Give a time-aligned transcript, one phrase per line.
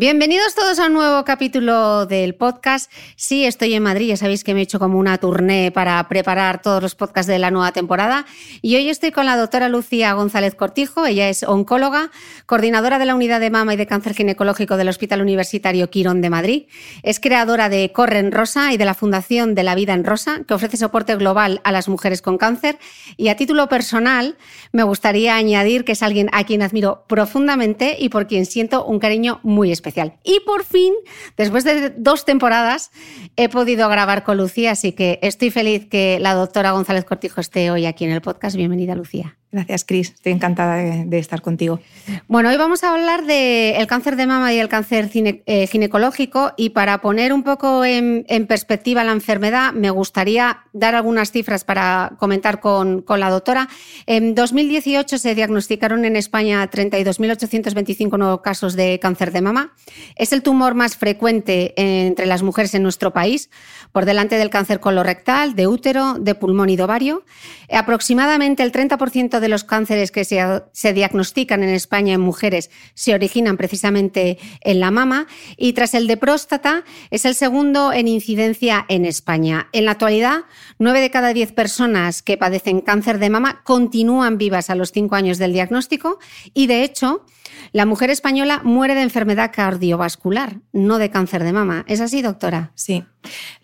[0.00, 2.88] Bienvenidos todos a un nuevo capítulo del podcast.
[3.16, 6.62] Sí, estoy en Madrid, ya sabéis que me he hecho como una tournée para preparar
[6.62, 8.24] todos los podcasts de la nueva temporada.
[8.62, 12.12] Y hoy estoy con la doctora Lucía González Cortijo, ella es oncóloga,
[12.46, 16.30] coordinadora de la unidad de mama y de cáncer ginecológico del Hospital Universitario Quirón de
[16.30, 16.66] Madrid.
[17.02, 20.42] Es creadora de Corre en Rosa y de la Fundación de la Vida en Rosa,
[20.46, 22.78] que ofrece soporte global a las mujeres con cáncer.
[23.16, 24.36] Y a título personal,
[24.70, 29.00] me gustaría añadir que es alguien a quien admiro profundamente y por quien siento un
[29.00, 29.87] cariño muy especial.
[30.24, 30.94] Y por fin,
[31.36, 32.90] después de dos temporadas,
[33.36, 37.70] he podido grabar con Lucía, así que estoy feliz que la doctora González Cortijo esté
[37.70, 38.56] hoy aquí en el podcast.
[38.56, 39.37] Bienvenida, Lucía.
[39.50, 40.10] Gracias, Cris.
[40.10, 41.80] Estoy encantada de, estar contigo.
[42.26, 46.70] Bueno, hoy vamos a hablar del cáncer de mama y el cáncer eh, ginecológico y
[46.70, 52.60] para poner un poco en, perspectiva la enfermedad, me gustaría dar algunas cifras para comentar
[52.60, 53.68] con, la doctora.
[54.04, 59.72] En 2018 se diagnosticaron en España 32.825 nuevos casos de cáncer de mama.
[60.16, 63.48] Es el tumor más frecuente entre las mujeres en nuestro país,
[63.92, 67.24] por delante del cáncer colorectal, de útero, de pulmón y de ovario.
[67.72, 73.56] Aproximadamente el 30% de los cánceres que se, diagnostican en España en mujeres se originan
[73.56, 75.26] precisamente en la mama
[75.56, 79.68] y tras el de próstata es el segundo en incidencia en España.
[79.72, 80.44] En la actualidad,
[80.78, 85.14] nueve de cada diez personas que padecen cáncer de mama continúan vivas a los cinco
[85.14, 86.18] años del diagnóstico
[86.54, 87.24] y de hecho,
[87.72, 91.84] la mujer española muere de enfermedad cardiovascular, no de cáncer de mama.
[91.86, 92.72] ¿Es así, doctora?
[92.74, 93.04] Sí.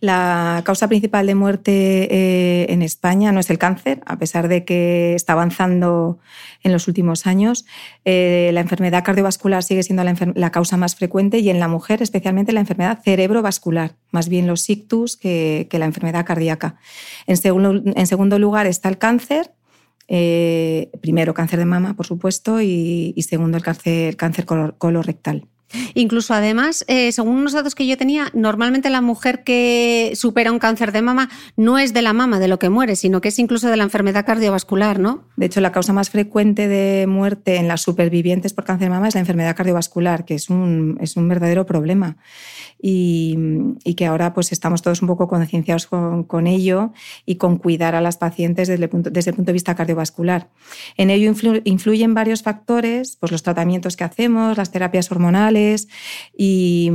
[0.00, 4.65] La causa principal de muerte eh, en España no es el cáncer, a pesar de
[4.65, 6.19] que está avanzando
[6.62, 7.65] en los últimos años.
[8.05, 12.53] Eh, la enfermedad cardiovascular sigue siendo la, causa más frecuente y en la mujer especialmente
[12.53, 16.77] la enfermedad cerebrovascular, más bien los ictus que, la enfermedad cardíaca.
[17.27, 17.37] En
[18.06, 19.53] segundo lugar está el cáncer,
[20.09, 25.48] eh, primero cáncer de mama, por supuesto, y, segundo el cáncer, cáncer colorectal.
[25.94, 30.58] Incluso además, eh, según unos datos que yo tenía, normalmente la mujer que supera un
[30.58, 33.38] cáncer de mama no es de la mama de lo que muere, sino que es
[33.38, 35.25] incluso de la enfermedad cardiovascular, ¿no?
[35.37, 39.08] De hecho, la causa más frecuente de muerte en las supervivientes por cáncer de mama
[39.08, 42.17] es la enfermedad cardiovascular, que es un, es un verdadero problema
[42.86, 46.92] y, que ahora pues estamos todos un poco concienciados con, ello
[47.25, 50.50] y con cuidar a las pacientes desde el, punto, desde el punto de vista cardiovascular.
[50.98, 51.32] En ello
[51.64, 55.88] influyen varios factores, pues los tratamientos que hacemos, las terapias hormonales,
[56.36, 56.90] y,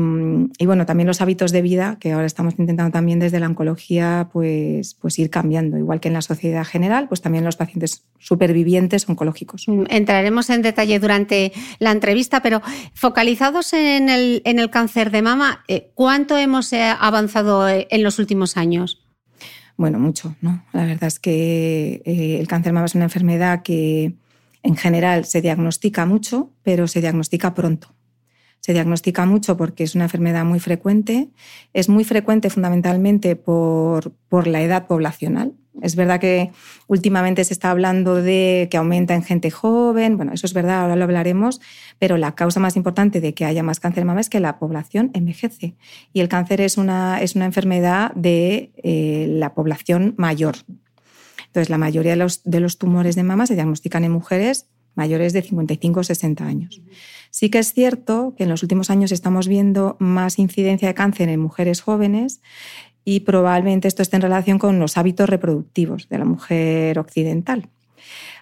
[0.64, 4.94] bueno, también los hábitos de vida que ahora estamos intentando también desde la oncología pues,
[4.94, 9.68] pues ir cambiando, igual que en la sociedad general, pues también los pacientes supervivientes oncológicos.
[9.68, 12.62] Mm, entraremos en detalle durante la entrevista, pero
[12.94, 18.04] focalizados en el, en el cáncer de mama, eh, ¿cuánto hemos eh, avanzado eh, en
[18.04, 19.06] los últimos años?
[19.78, 20.64] Bueno, mucho, ¿no?
[20.74, 24.16] La verdad es que el cáncer mama es una enfermedad que
[24.62, 27.96] en general se diagnostica mucho, pero se diagnostica pronto.
[28.60, 31.30] Se diagnostica mucho porque es una enfermedad muy frecuente.
[31.74, 35.54] Es muy frecuente fundamentalmente por, por la edad poblacional.
[35.82, 36.52] Es verdad que
[36.88, 40.96] últimamente se está hablando de que aumenta en gente joven, bueno, eso es verdad, ahora
[40.96, 41.62] lo hablaremos,
[42.00, 44.60] pero la causa más importante de que haya más cáncer de mama es que la
[44.60, 45.76] población envejece.
[46.14, 50.56] Y el cáncer es una, es una enfermedad de eh, la población mayor.
[51.48, 55.34] Entonces, la mayoría de los, de los tumores de mama se diagnostican en mujeres mayores
[55.34, 56.82] de 55 o 60 años.
[57.32, 61.30] Sí que es cierto que en los últimos años estamos viendo más incidencia de cáncer
[61.30, 62.42] en mujeres jóvenes
[63.10, 67.68] y probablemente esto esté en relación con los hábitos reproductivos de la mujer occidental.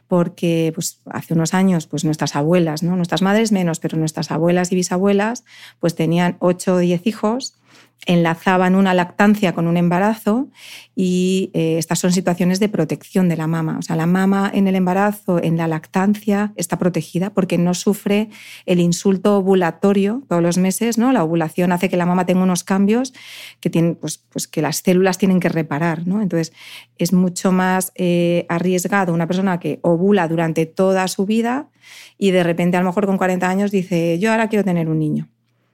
[0.10, 2.98] Porque pues, hace unos años pues, nuestras abuelas, ¿no?
[2.98, 5.46] nuestras madres menos, pero nuestras abuelas y bisabuelas
[5.80, 7.56] pues, tenían 8 o 10 hijos
[8.06, 10.48] enlazaban una lactancia con un embarazo
[10.96, 13.78] y eh, estas son situaciones de protección de la mama.
[13.78, 18.30] O sea, la mama en el embarazo, en la lactancia, está protegida porque no sufre
[18.66, 20.98] el insulto ovulatorio todos los meses.
[20.98, 21.12] ¿no?
[21.12, 23.14] La ovulación hace que la mama tenga unos cambios
[23.60, 26.08] que, tienen, pues, pues que las células tienen que reparar.
[26.08, 26.22] ¿no?
[26.22, 26.54] Entonces,
[26.98, 31.70] es mucho más eh, arriesgado una persona que ovula durante toda su vida
[32.18, 35.00] y de repente, a lo mejor con 40 años, dice, yo ahora quiero tener un
[35.00, 35.30] niño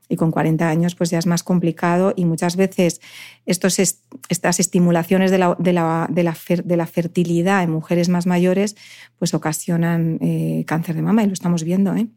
[0.10, 3.02] y con 40 años pues ya es más complicado y muchas veces
[3.46, 8.26] estos estas estimulaciones de la, de, la, de, la de la, fertilidad en mujeres más
[8.26, 8.76] mayores
[9.18, 11.96] pues ocasionan eh, cáncer de mama y lo estamos viendo.
[11.96, 12.08] ¿eh?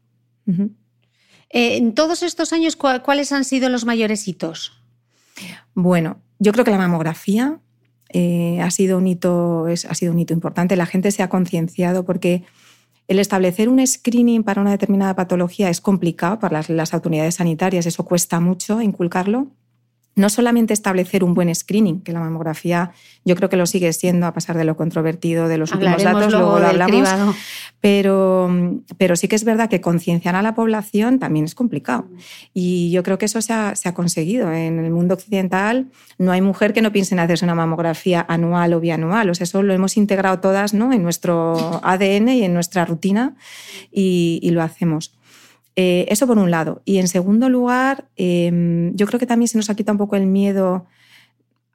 [0.47, 4.73] Eh, en todos estos años, ¿cuáles han sido los mayores hitos?
[5.75, 7.61] Bueno, yo creo que la mamografía
[8.15, 10.77] ha, sido un hito, es, ha sido un hito importante.
[10.77, 12.45] La gente se ha concienciado porque
[13.09, 18.05] el establecer un screening para una determinada patología es complicado para las, autoridades sanitarias, eso
[18.05, 19.49] cuesta mucho inculcarlo
[20.17, 22.93] no solamente establecer un buen screening, que la mamografía
[23.27, 26.33] yo creo que lo sigue siendo a pesar de lo controvertido de los últimos datos,
[26.33, 27.09] luego lo hablamos,
[27.83, 28.51] pero,
[28.97, 32.09] pero sí que es verdad que concienciar a la población también es complicado.
[32.55, 34.51] Y yo creo que eso se ha, conseguido.
[34.51, 38.73] En el mundo occidental no hay mujer que no piense en hacerse una mamografía anual
[38.73, 39.29] o bianual.
[39.29, 40.95] O sea, eso lo hemos integrado todas ¿no?
[40.95, 43.37] en nuestro ADN y en nuestra rutina
[43.93, 45.16] y, y lo hacemos.
[45.79, 46.81] Eh, eso por un lado.
[46.87, 50.17] Y en segundo lugar, em, yo creo que también se nos ha quitado un poco
[50.17, 50.87] el miedo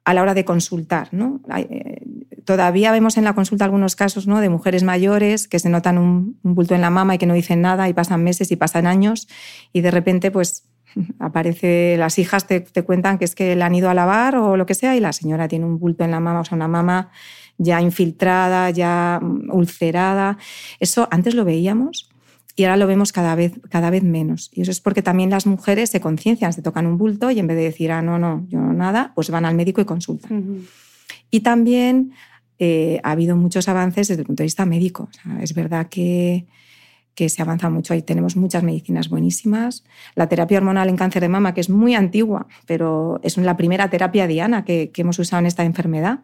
[0.04, 1.08] a la hora de consultar.
[1.12, 1.40] ¿no?
[1.56, 2.02] Eh,
[2.44, 4.40] todavía vemos en la consulta algunos casos ¿no?
[4.40, 7.60] de mujeres mayores que se notan un, bulto en la mama y que no dicen
[7.60, 9.28] nada y pasan meses y pasan años
[9.72, 10.64] y de repente pues
[11.20, 14.56] aparece, las hijas te, te cuentan que es que le han ido a lavar o
[14.56, 16.68] lo que sea y la señora tiene un bulto en la mama, o sea, una
[16.68, 17.10] mama
[17.58, 19.20] ya infiltrada, ya
[19.52, 20.38] ulcerada.
[20.80, 22.11] Eso antes lo veíamos
[22.54, 24.50] y ahora lo vemos cada vez, cada vez menos.
[24.52, 27.46] Y eso es porque también las mujeres se conciencian, se tocan un bulto y en
[27.46, 30.66] vez de decir, ah, no, no, yo no nada, pues van al médico y consultan.
[31.30, 32.12] Y también
[32.58, 35.08] eh, ha habido muchos avances desde el punto de vista médico.
[35.40, 36.46] es verdad que,
[37.14, 37.94] que se avanza mucho.
[37.94, 39.84] Ahí tenemos muchas medicinas buenísimas.
[40.14, 43.88] La terapia hormonal en cáncer de mama, que es muy antigua, pero es la primera
[43.88, 46.20] terapia diana que, que hemos usado en esta enfermedad.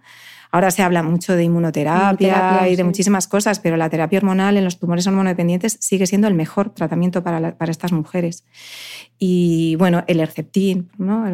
[0.50, 4.65] Ahora se habla mucho de inmunoterapia, y de muchísimas cosas, pero la terapia hormonal en
[4.65, 8.45] los tumores hormonodependientes sigue siendo el mejor tratamiento para, estas mujeres.
[9.19, 11.25] Y bueno, el Herceptin, ¿no?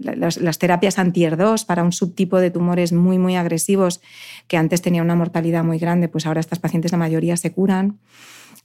[0.00, 4.00] las, terapias anti-ER2 para un subtipo de tumores muy, muy agresivos
[4.46, 7.98] que antes tenía una mortalidad muy grande, pues ahora estas pacientes la mayoría se curan.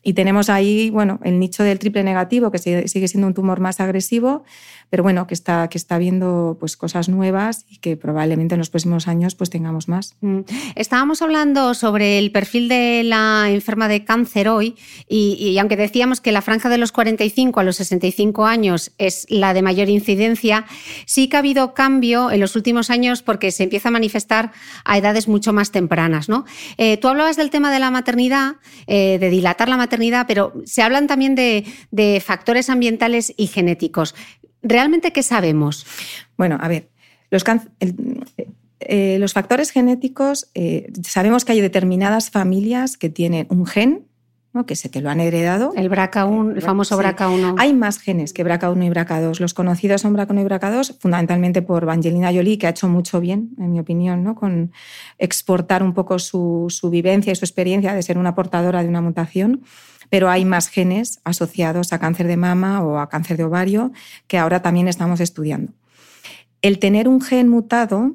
[0.03, 3.79] Y tenemos ahí, bueno, el nicho del triple negativo, que sigue siendo un tumor más
[3.79, 4.43] agresivo,
[4.89, 8.69] pero bueno, que está, que está viendo pues, cosas nuevas y que probablemente en los
[8.69, 10.15] próximos años pues, tengamos más.
[10.21, 10.41] Mm.
[10.75, 14.75] Estábamos hablando sobre el perfil de la enferma de cáncer hoy
[15.07, 19.53] y, aunque decíamos que la franja de los 45 a los 65 años es la
[19.53, 20.65] de mayor incidencia,
[21.05, 24.51] sí que ha habido cambio en los últimos años porque se empieza a manifestar
[24.83, 26.27] a edades mucho más tempranas.
[26.29, 26.45] ¿no?
[26.77, 28.57] Eh, tú hablabas del tema de la maternidad,
[28.87, 29.92] eh, de dilatar la maternidad
[30.27, 34.15] pero se hablan también de, factores ambientales y genéticos.
[34.61, 35.85] ¿Realmente qué sabemos?
[36.37, 36.89] Bueno, a ver,
[37.29, 37.43] los,
[38.79, 44.05] eh, factores genéticos, eh, sabemos que hay determinadas familias que tienen un gen
[44.65, 45.73] que sé que lo han heredado.
[45.75, 47.55] El BRCA1, el famoso BRCA1.
[47.57, 49.39] Hay más genes que BRCA1 y BRCA2.
[49.39, 53.49] Los conocidos son BRCA1 y BRCA2, fundamentalmente por Angelina Jolie, que ha hecho mucho bien,
[53.57, 54.35] en mi opinión, ¿no?
[54.35, 54.71] con
[55.17, 59.01] exportar un poco su, su vivencia y su experiencia de ser una portadora de una
[59.01, 59.63] mutación
[60.09, 63.91] pero hay más genes asociados a cáncer de mama o a cáncer de ovario
[64.27, 65.73] que ahora también estamos estudiando.
[66.61, 68.13] El tener un gen mutado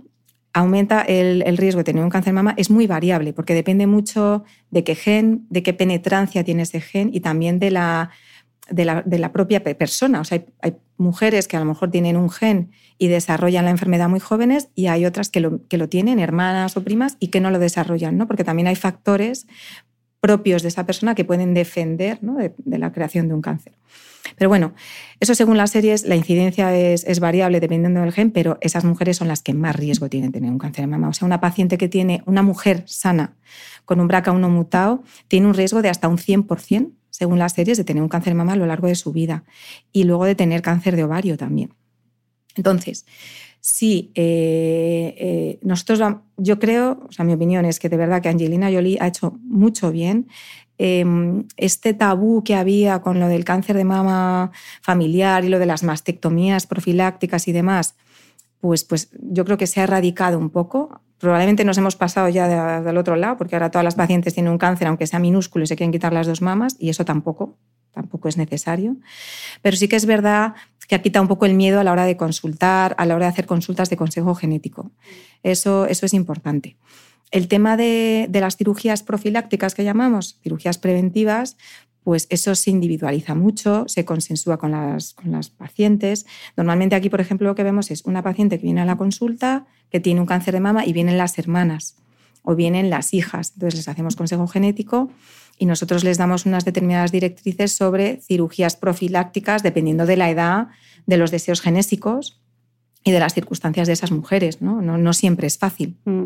[0.59, 4.45] aumenta el, riesgo de tener un cáncer de mama es muy variable porque depende mucho
[4.71, 8.11] de qué gen, de qué penetrancia tiene ese gen y también de la,
[8.71, 10.21] de la, propia persona.
[10.21, 14.09] O sea, hay, mujeres que a lo mejor tienen un gen y desarrollan la enfermedad
[14.09, 17.41] muy jóvenes y hay otras que lo, que lo tienen, hermanas o primas, y que
[17.41, 18.27] no lo desarrollan, ¿no?
[18.27, 19.47] porque también hay factores
[20.21, 23.75] propios de esa persona que pueden defender de, la creación de un cáncer.
[24.37, 24.75] Pero bueno,
[25.21, 29.29] eso según las series, la incidencia es, variable dependiendo del gen, pero esas mujeres son
[29.29, 31.09] las que más riesgo tienen de tener un cáncer de mama.
[31.09, 33.37] O sea, una paciente que tiene, una mujer sana
[33.85, 37.85] con un BRCA1 mutado, tiene un riesgo de hasta un 100%, según las series, de
[37.85, 39.45] tener un cáncer de mama a lo largo de su vida
[39.93, 41.75] y luego de tener cáncer de ovario también.
[42.55, 43.07] Entonces,
[43.61, 46.01] sí, eh, eh, nosotros,
[46.37, 49.39] yo creo, o sea, mi opinión es que de verdad que Angelina Jolie ha hecho
[49.43, 50.29] mucho bien.
[50.79, 55.67] Em, este tabú que había con lo del cáncer de mama familiar y lo de
[55.67, 57.97] las mastectomías profilácticas y demás,
[58.61, 61.01] pues, pues yo creo que se ha erradicado un poco.
[61.19, 64.59] Probablemente nos hemos pasado ya del otro lado, porque ahora todas las pacientes tienen un
[64.59, 67.57] cáncer, aunque sea minúsculo, y se quieren quitar las dos mamas, y eso tampoco,
[67.93, 68.97] tampoco es necesario.
[69.63, 70.55] Pero sí que es verdad
[70.87, 73.27] que ha quitado un poco el miedo a la hora de consultar, a la hora
[73.27, 74.93] de hacer consultas de consejo genético.
[75.43, 76.77] Eso, eso es importante.
[77.31, 81.57] El tema de, las cirugías profilácticas que llamamos, cirugías preventivas,
[82.03, 86.25] pues eso se individualiza mucho, se consensúa con las, con las pacientes.
[86.57, 89.67] Normalmente aquí, por ejemplo, lo que vemos es una paciente que viene a la consulta,
[89.91, 91.97] que tiene un cáncer de mama y vienen las hermanas
[92.43, 93.53] o vienen las hijas.
[93.55, 95.11] Entonces les hacemos consejo genético
[95.59, 100.69] y nosotros les damos unas determinadas directrices sobre cirugías profilácticas dependiendo de la edad,
[101.07, 102.41] de los deseos genésicos
[103.05, 104.61] y de las circunstancias de esas mujeres.
[104.61, 105.97] No, no, siempre es fácil.
[106.05, 106.25] Mm.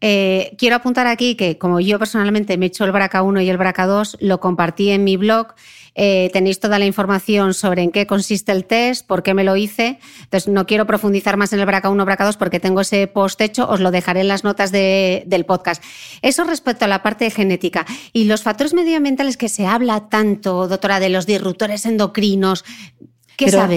[0.00, 3.58] Eh, quiero apuntar aquí que como yo personalmente me he hecho el BRCA1 y el
[3.58, 5.54] BRCA2, lo compartí en mi blog
[5.94, 9.56] eh, tenéis toda la información sobre en qué consiste el test, por qué me lo
[9.56, 9.98] hice.
[10.22, 13.80] Entonces, no quiero profundizar más en el BRCA1, BRCA2 porque tengo ese post hecho, os
[13.80, 15.82] lo dejaré en las notas del podcast.
[16.22, 17.84] Eso respecto a la parte genética.
[18.12, 22.64] Y los factores medioambientales que se habla tanto, doctora, de los disruptores endocrinos,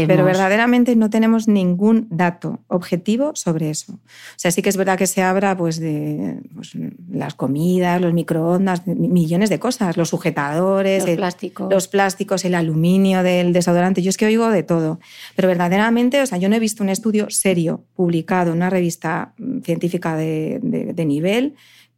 [0.07, 3.93] pero, verdaderamente no tenemos ningún dato objetivo sobre eso.
[3.93, 6.73] O sea, sí que es verdad que se habla pues, de pues,
[7.09, 11.71] las comidas, los microondas, millones de cosas, los sujetadores, los, plásticos.
[11.71, 14.01] los plásticos, el aluminio del desodorante.
[14.01, 14.99] Yo es que oigo de todo.
[15.35, 19.33] Pero verdaderamente, o sea, yo no he visto un estudio serio publicado en una revista
[19.37, 21.55] mm, científica de, de nivel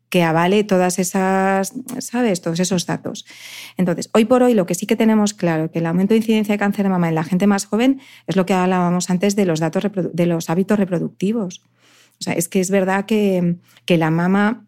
[0.10, 2.42] que avale todas esas, ¿sabes?
[2.42, 3.26] Todos esos datos.
[3.76, 6.54] Entonces, hoy por hoy lo que sí que tenemos claro, que el aumento de incidencia
[6.54, 9.46] de cáncer de mama en la gente más joven es lo que hablábamos antes de
[9.46, 11.62] los datos de los hábitos reproductivos.
[12.20, 14.68] O sea, es que es verdad que, que la mama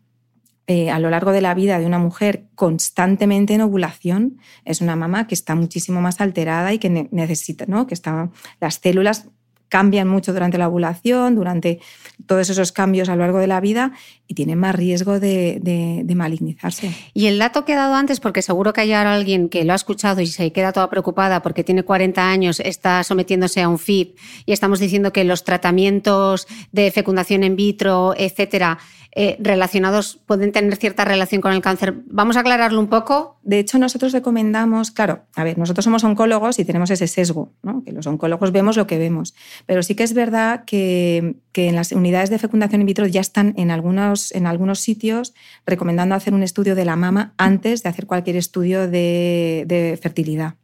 [0.71, 4.95] eh, a lo largo de la vida de una mujer constantemente en ovulación es una
[4.95, 7.87] mama que está muchísimo más alterada y que necesita, ¿no?
[7.87, 8.29] Que está,
[8.61, 9.29] las células
[9.69, 11.79] cambian mucho durante la ovulación, durante
[12.25, 13.93] todos esos cambios a lo largo de la vida
[14.27, 16.91] y tienen más riesgo de, malignizarse.
[17.13, 19.73] Y el dato que he dado antes, porque seguro que hay ahora alguien que lo
[19.73, 23.79] ha escuchado y se queda toda preocupada porque tiene 40 años, está sometiéndose a un
[23.79, 28.79] FIP y estamos diciendo que los tratamientos de fecundación in vitro, etcétera,
[29.11, 31.95] eh, relacionados pueden tener cierta relación con el cáncer.
[32.05, 33.39] Vamos a aclararlo un poco.
[33.41, 37.83] De hecho, nosotros recomendamos, claro, a ver, nosotros somos oncólogos y tenemos ese sesgo, ¿no?
[37.83, 39.33] que los oncólogos vemos lo que vemos,
[39.65, 43.53] pero sí que es verdad que, en las unidades de fecundación in vitro ya están
[43.57, 45.33] en algunos, en algunos sitios
[45.65, 50.55] recomendando hacer un estudio de la mama antes de hacer cualquier estudio de, fertilidad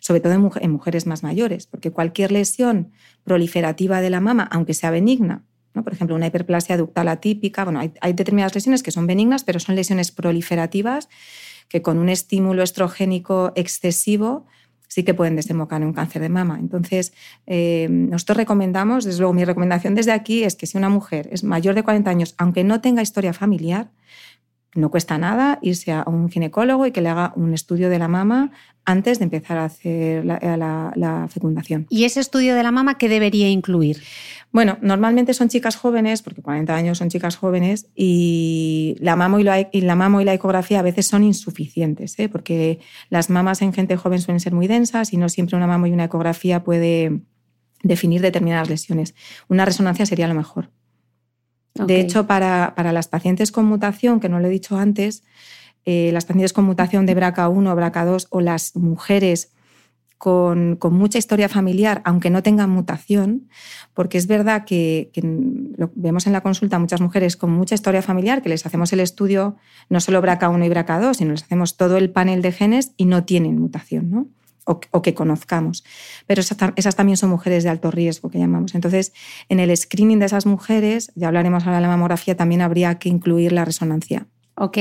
[0.00, 4.90] sobre todo en, mujeres más mayores, porque cualquier lesión proliferativa de la mama, aunque sea
[4.90, 5.44] benigna,
[5.82, 7.64] por ejemplo, una hiperplasia ductal atípica.
[7.64, 11.08] Bueno, hay, determinadas lesiones que son benignas, pero son lesiones proliferativas
[11.68, 14.46] que con un estímulo estrogénico excesivo
[14.86, 16.58] sí que pueden desembocar en un cáncer de mama.
[16.60, 17.12] Entonces,
[17.46, 21.42] eh, nosotros recomendamos, desde luego mi recomendación desde aquí es que si una mujer es
[21.42, 23.90] mayor de 40 años, aunque no tenga historia familiar,
[24.74, 28.08] no cuesta nada irse a un ginecólogo y que le haga un estudio de la
[28.08, 28.50] mama
[28.84, 31.86] antes de empezar a hacer la, la fecundación.
[31.88, 34.02] ¿Y ese estudio de la mama qué debería incluir?
[34.54, 39.42] Bueno, normalmente son chicas jóvenes, porque 40 años son chicas jóvenes, y la mamo y
[39.42, 42.28] la, y la, mamo y la ecografía a veces son insuficientes, ¿eh?
[42.28, 42.78] porque
[43.10, 45.92] las mamas en gente joven suelen ser muy densas y no siempre una mamo y
[45.92, 47.22] una ecografía puede
[47.82, 49.16] definir determinadas lesiones.
[49.48, 50.70] Una resonancia sería lo mejor.
[51.74, 55.24] De hecho, para, para, las pacientes con mutación, que no lo he dicho antes,
[55.84, 59.50] eh, las pacientes con mutación de BRCA1 o BRCA2 o las mujeres
[60.18, 63.48] con, mucha historia familiar, aunque no tengan mutación,
[63.92, 65.10] porque es verdad que,
[65.94, 69.56] vemos en la consulta muchas mujeres con mucha historia familiar, que les hacemos el estudio
[69.88, 73.24] no solo BRCA1 y BRCA2, sino les hacemos todo el panel de genes y no
[73.24, 74.28] tienen mutación, ¿no?
[74.66, 75.84] O, que conozcamos.
[76.26, 78.74] Pero esas, esas, también son mujeres de alto riesgo, que llamamos.
[78.74, 79.12] Entonces,
[79.50, 83.10] en el screening de esas mujeres, ya hablaremos ahora de la mamografía, también habría que
[83.10, 84.78] incluir la resonancia Ok.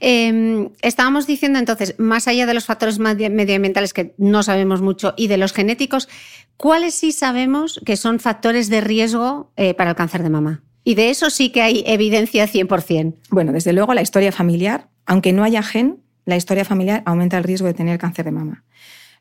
[0.00, 5.28] Em, estábamos diciendo entonces, más allá de los factores medioambientales que no sabemos mucho y
[5.28, 6.08] de los genéticos,
[6.56, 10.62] ¿cuáles sí sabemos que son factores de riesgo eh, para el cáncer de mama?
[10.84, 13.14] Y de eso sí que hay evidencia 100%.
[13.30, 17.44] Bueno, desde luego la historia familiar, aunque no haya gen, la historia familiar aumenta el
[17.44, 18.64] riesgo de tener cáncer de mama.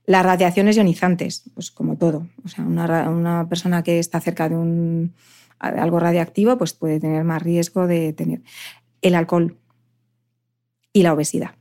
[0.06, 2.28] Las radiaciones ionizantes, pues como todo.
[2.44, 5.14] O sea, una, una persona que está cerca de un,
[5.60, 8.42] algo radiactivo pues puede tener más riesgo de tener.
[9.02, 9.58] El alcohol,
[10.94, 11.56] y la obesidad.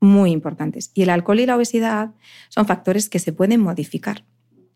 [0.00, 0.92] Muy importantes.
[0.94, 2.12] Y el alcohol y la obesidad
[2.48, 4.24] son factores que se pueden modificar.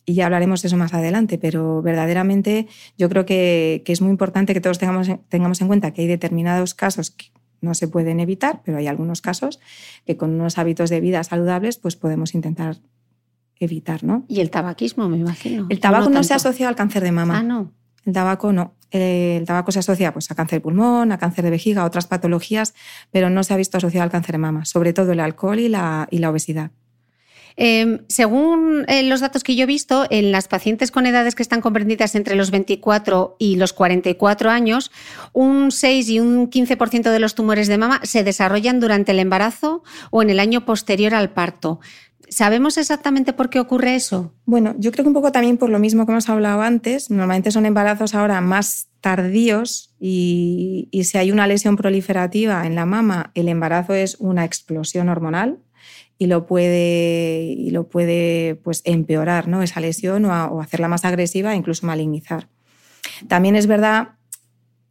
[0.06, 2.66] Y ya hablaremos de eso más adelante, pero verdaderamente
[2.98, 6.74] yo creo que, es muy importante que todos tengamos, tengamos en cuenta que hay determinados
[6.74, 7.26] casos que
[7.62, 9.60] no se pueden evitar, pero hay algunos casos
[10.04, 12.76] que con unos hábitos de vida saludables pues podemos intentar
[13.58, 14.24] evitar, ¿no?
[14.28, 15.66] Y el tabaquismo, me imagino.
[15.70, 17.38] El tabaco no, se asocia al cáncer de mama.
[17.38, 17.72] Ah, no.
[18.06, 18.74] El tabaco no.
[18.90, 22.06] El tabaco se asocia pues, a cáncer de pulmón, a cáncer de vejiga, a otras
[22.06, 22.74] patologías,
[23.10, 25.68] pero no se ha visto asociado al cáncer de mama, sobre todo el alcohol y
[25.68, 26.70] la, y la obesidad.
[27.56, 31.42] Em, según eh, los datos que yo he visto, en las pacientes con edades que
[31.42, 34.90] están comprendidas entre los 24 y los 44 años,
[35.32, 39.84] un 6 y un 15% de los tumores de mama se desarrollan durante el embarazo
[40.10, 41.80] o en el año posterior al parto.
[42.34, 44.34] ¿Sabemos exactamente por qué ocurre eso?
[44.44, 47.08] Bueno, yo creo que un poco también por lo mismo que hemos hablado antes.
[47.08, 53.30] Normalmente son embarazos ahora más tardíos y, si hay una lesión proliferativa en la mama,
[53.34, 55.60] el embarazo es una explosión hormonal
[56.18, 59.62] y lo puede, y lo puede pues, empeorar ¿no?
[59.62, 62.48] esa lesión o, hacerla más agresiva e incluso malignizar.
[63.28, 64.08] También es verdad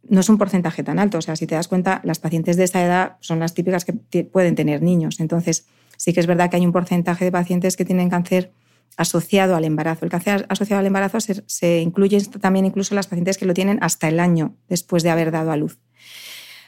[0.08, 1.18] no es un porcentaje tan alto.
[1.18, 4.24] O sea, si te das cuenta, las pacientes de esa edad son las típicas que
[4.24, 5.20] pueden tener niños.
[5.20, 5.66] Entonces,
[6.04, 8.52] Sí que es verdad que hay un porcentaje de pacientes que tienen cáncer
[8.98, 10.04] asociado al embarazo.
[10.04, 14.06] El cáncer asociado al embarazo se, incluye también incluso las pacientes que lo tienen hasta
[14.08, 15.78] el año después de haber dado a luz.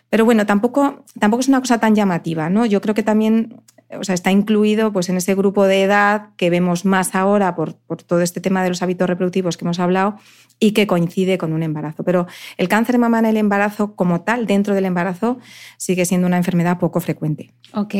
[0.09, 2.64] Pero bueno, tampoco, tampoco es una cosa tan llamativa, ¿no?
[2.64, 6.50] Yo creo que también o sea, está incluido pues, en ese grupo de edad que
[6.50, 10.16] vemos más ahora por, todo este tema de los hábitos reproductivos que hemos hablado
[10.59, 12.02] y que coincide con un embarazo.
[12.02, 15.39] Pero el cáncer de mama en el embarazo como tal, dentro del embarazo,
[15.76, 17.52] sigue siendo una enfermedad poco frecuente.
[17.75, 17.95] Ok.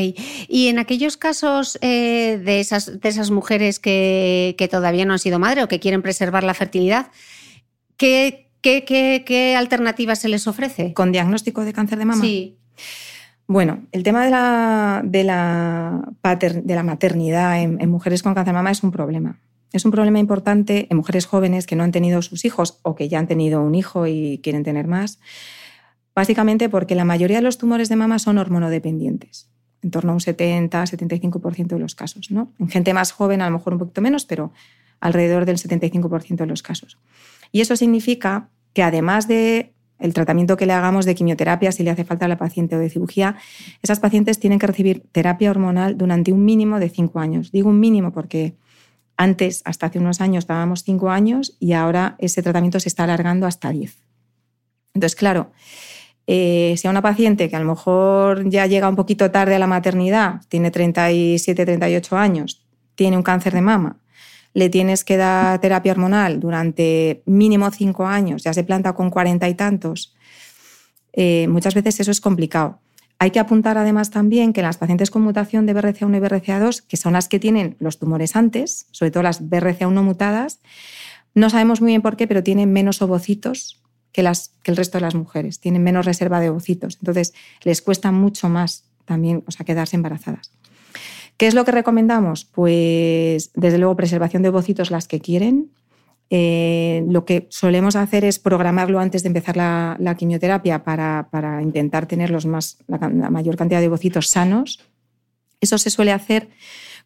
[0.49, 5.19] Y en aquellos casos eh, de, esas, de esas mujeres que, que todavía no han
[5.19, 7.13] sido madre o que quieren preservar la fertilidad,
[7.97, 10.95] ¿qué, qué, qué, qué alternativas se les ofrece?
[10.95, 12.23] ¿Con diagnóstico de cáncer de mama?
[12.23, 12.57] Sí.
[13.49, 18.59] Bueno, el tema de la, de la, de la maternidad en, mujeres con cáncer de
[18.59, 19.39] mama es un problema.
[19.73, 23.09] Es un problema importante en mujeres jóvenes que no han tenido sus hijos o que
[23.09, 25.21] ya han tenido un hijo y quieren tener más,
[26.15, 29.49] básicamente porque la mayoría de los tumores de mama son hormonodependientes,
[29.83, 32.31] en torno a un 70-75% de los casos.
[32.31, 34.53] En gente más joven a lo mejor un poquito menos, pero
[34.99, 36.99] alrededor del 75% de los casos.
[37.53, 41.91] Y eso significa que además de el tratamiento que le hagamos de quimioterapia, si le
[41.91, 43.37] hace falta a la paciente o de cirugía,
[43.83, 47.53] esas pacientes tienen que recibir terapia hormonal durante un mínimo de cinco años.
[47.53, 48.55] Digo un mínimo porque
[49.17, 53.47] antes, hasta hace unos años, dábamos cinco años y ahora ese tratamiento se está alargando
[53.47, 53.97] hasta diez.
[54.93, 55.53] Entonces, claro,
[56.27, 59.59] eh, si a una paciente que a lo mejor ya llega un poquito tarde a
[59.59, 63.99] la maternidad, tiene 37, 38 años, tiene un cáncer de mama,
[64.57, 69.51] le tienes que dar terapia hormonal durante mínimo cinco años, ya se planta con cuarenta
[69.51, 70.16] y tantos,
[71.12, 72.81] eh, muchas veces eso es complicado.
[73.19, 76.97] Hay que apuntar además también que las pacientes con mutación de BRCA1 y BRCA2, que
[76.97, 80.61] son las que tienen los tumores antes, sobre todo las BRCA1 mutadas,
[81.35, 84.97] no sabemos muy bien por qué, pero tienen menos ovocitos que, las, que el resto
[84.97, 86.97] de las mujeres, tienen menos reserva de ovocitos.
[87.03, 90.51] Entonces, les cuesta mucho más también o sea, quedarse embarazadas.
[91.37, 92.44] ¿Qué es lo que recomendamos?
[92.44, 95.70] Pues desde luego preservación de ovocitos las que quieren.
[96.29, 102.33] Eh, lo que solemos hacer es programarlo antes de empezar la, quimioterapia para, intentar tener
[102.46, 102.99] más, la,
[103.31, 104.81] mayor cantidad de ovocitos sanos.
[105.61, 106.49] Eso se suele hacer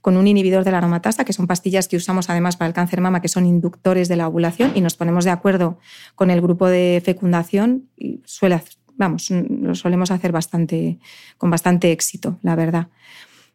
[0.01, 3.01] con un inhibidor de la aromatasa, que son pastillas que usamos además para el cáncer
[3.01, 5.79] mama, que son inductores de la ovulación, y nos ponemos de acuerdo
[6.15, 7.89] con el grupo de fecundación
[8.25, 8.63] suele,
[8.97, 10.99] vamos, lo solemos hacer bastante,
[11.37, 12.89] con bastante éxito, la verdad.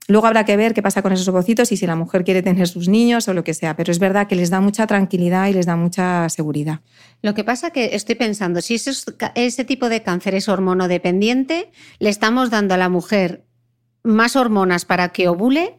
[0.07, 2.67] Luego habrá que ver qué pasa con esos ovocitos y si la mujer quiere tener
[2.67, 5.53] sus niños o lo que sea, pero es verdad que les da mucha tranquilidad y
[5.53, 6.81] les da mucha seguridad.
[7.21, 12.51] Lo que pasa que estoy pensando, si ese tipo de cáncer es hormonodependiente, le estamos
[12.51, 13.45] dando a la mujer
[14.03, 15.75] más hormonas para que ovule.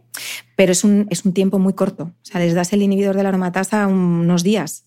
[0.57, 2.05] Pero es un, es un tiempo muy corto.
[2.05, 4.86] O sea, les das el inhibidor de la aromatasa unos días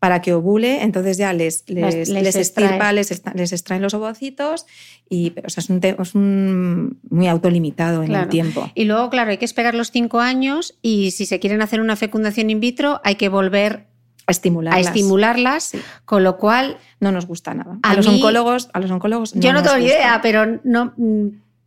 [0.00, 4.64] para que ovule, entonces ya les, les, les, estirpa, les, extraen los ovocitos
[5.10, 8.70] y o sea, es, un, es un muy autolimitado en el tiempo.
[8.74, 11.96] Y luego, claro, hay que esperar los cinco años y si se quieren hacer una
[11.96, 13.88] fecundación in vitro hay que volver
[14.26, 15.72] a estimularlas, a estimularlas
[16.06, 17.78] con lo cual no nos gusta nada.
[17.82, 20.94] A, los oncólogos, a los oncólogos yo no tengo ni idea, pero no,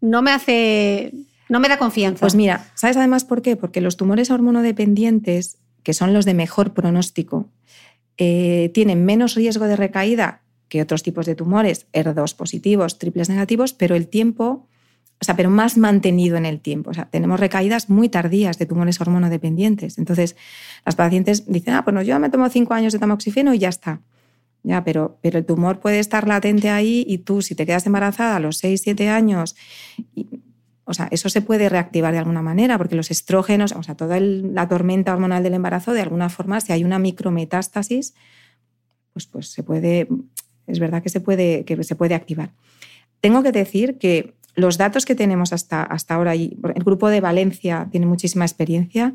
[0.01, 1.13] no me hace
[1.49, 2.21] no me da confianza.
[2.21, 3.55] Pues mira, ¿sabes además por qué?
[3.55, 7.47] Porque los tumores hormonodependientes, que son los de mejor pronóstico,
[8.17, 13.73] eh, tienen menos riesgo de recaída que otros tipos de tumores, ER2 positivos, triples negativos,
[13.73, 14.67] pero el tiempo,
[15.21, 16.89] o sea, pero más mantenido en el tiempo.
[16.89, 19.97] O sea, tenemos recaídas muy tardías de tumores hormonodependientes.
[19.97, 20.35] Entonces,
[20.85, 23.69] las pacientes dicen, ah, pues no, yo me tomo cinco años de tamoxifeno y ya
[23.69, 24.01] está.
[24.63, 28.37] Ya, pero, pero el tumor puede estar latente ahí y tú, si te quedas embarazada
[28.37, 29.55] a los 6, 7 años,
[30.85, 34.19] o sea, eso se puede reactivar de alguna manera, porque los estrógenos, o sea, toda
[34.19, 38.13] la tormenta hormonal del embarazo, de alguna forma, si hay una micrometástasis,
[39.13, 40.07] pues, pues se puede,
[40.67, 42.51] es verdad que se puede, que se puede activar.
[43.21, 47.21] Tengo que decir que los datos que tenemos hasta, hasta ahora, y el grupo de
[47.21, 49.13] Valencia tiene muchísima experiencia,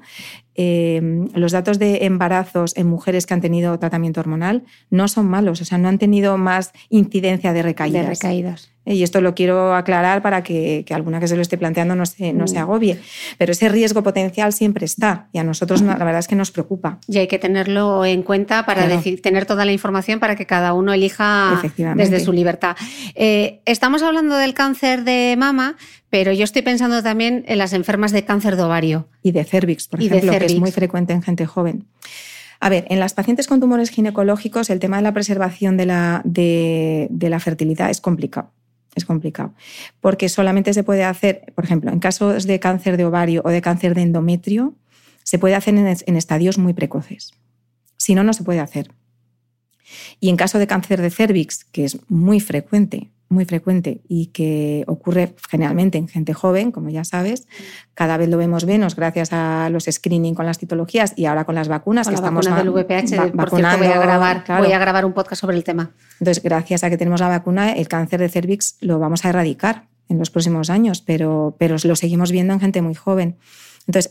[0.61, 1.01] eh,
[1.35, 5.65] los datos de embarazos en mujeres que han tenido tratamiento hormonal no son malos, o
[5.65, 8.03] sea, no han tenido más incidencia de recaídas.
[8.03, 8.73] De recaídas.
[8.85, 12.33] Y esto lo quiero aclarar para que, alguna que se lo esté planteando no se,
[12.33, 12.63] no se mm.
[12.63, 12.99] agobie.
[13.37, 16.99] Pero ese riesgo potencial siempre está y a nosotros la verdad es que nos preocupa.
[17.07, 20.73] Y hay que tenerlo en cuenta para decir, tener toda la información para que cada
[20.73, 21.61] uno elija
[21.95, 22.77] desde su libertad.
[23.15, 25.77] Eh, estamos hablando del cáncer de mama,
[26.11, 29.09] pero yo estoy pensando también en las enfermas de cáncer de ovario.
[29.23, 31.87] Y de cervix, por ejemplo, que es muy frecuente en gente joven.
[32.61, 36.23] A ver, en las pacientes con tumores ginecológicos el tema de la preservación de la,
[36.25, 38.53] de la fertilidad es complicado
[38.99, 39.55] es complicado.
[40.01, 43.63] Porque solamente se puede hacer, por ejemplo, en casos de cáncer de ovario o de
[43.63, 44.75] cáncer de endometrio,
[45.23, 47.33] se puede hacer en, estadios muy precoces.
[47.97, 48.93] Si no, no se puede hacer.
[50.21, 54.85] Y en caso de cáncer de cervix, que es muy frecuente, muy frecuente y que
[54.87, 57.47] ocurre generalmente en gente joven, como ya sabes.
[57.95, 61.55] Cada vez lo vemos menos gracias a los screening con las citologías y ahora con
[61.55, 64.79] las vacunas que la estamos vacuna del VPH, por cierto, voy a grabar, voy a
[64.79, 65.93] grabar un podcast sobre el tema.
[66.21, 69.87] Entonces, gracias a que tenemos la vacuna, el cáncer de cervix lo vamos a erradicar
[70.09, 73.37] en los próximos años, pero, pero lo seguimos viendo en gente muy joven.
[73.87, 74.11] Entonces,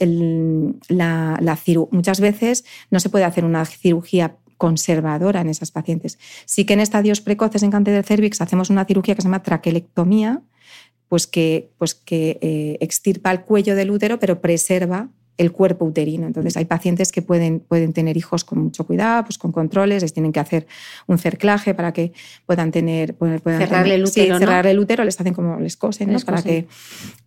[0.89, 1.57] la, la
[1.91, 6.17] muchas veces no se puede hacer una cirugía conservadora en esas pacientes.
[6.45, 9.43] Sí que en estadios precoces en cáncer de cervix hacemos una cirugía que se llama
[9.43, 10.41] traquelectomía,
[11.07, 16.25] pues que, pues que eh, extirpa el cuello del útero, pero preserva el cuerpo uterino.
[16.25, 20.13] Entonces hay pacientes que pueden, pueden tener hijos con mucho cuidado, pues con controles, les
[20.13, 20.67] tienen que hacer
[21.05, 22.11] un cerclaje para que
[22.45, 23.13] puedan tener...
[23.15, 26.67] Puedan cerrarle el útero, cerrarle el útero, les hacen como les cosen, Para que...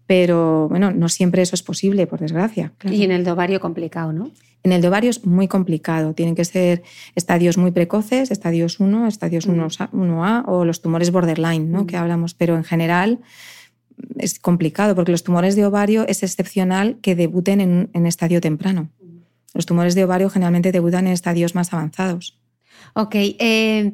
[0.07, 2.73] Pero bueno, no siempre eso es posible, por desgracia.
[2.85, 4.33] Y en el ovario complicado, ¿no?
[4.63, 6.13] En el de ovario es muy complicado.
[6.15, 6.83] Tienen que ser
[7.15, 10.49] estadios muy precoces, estadios 1, estadios 1A, mm.
[10.49, 11.83] o los tumores borderline, ¿no?
[11.83, 11.87] Mm.
[11.87, 12.35] que hablamos.
[12.35, 13.21] Pero en general
[14.19, 18.91] es complicado porque los tumores de ovario es excepcional que debuten en, en estadio temprano.
[19.01, 19.19] Mm.
[19.55, 22.39] Los tumores de ovario generalmente debutan en estadios más avanzados.
[22.95, 23.15] Ok.
[23.15, 23.93] Eh,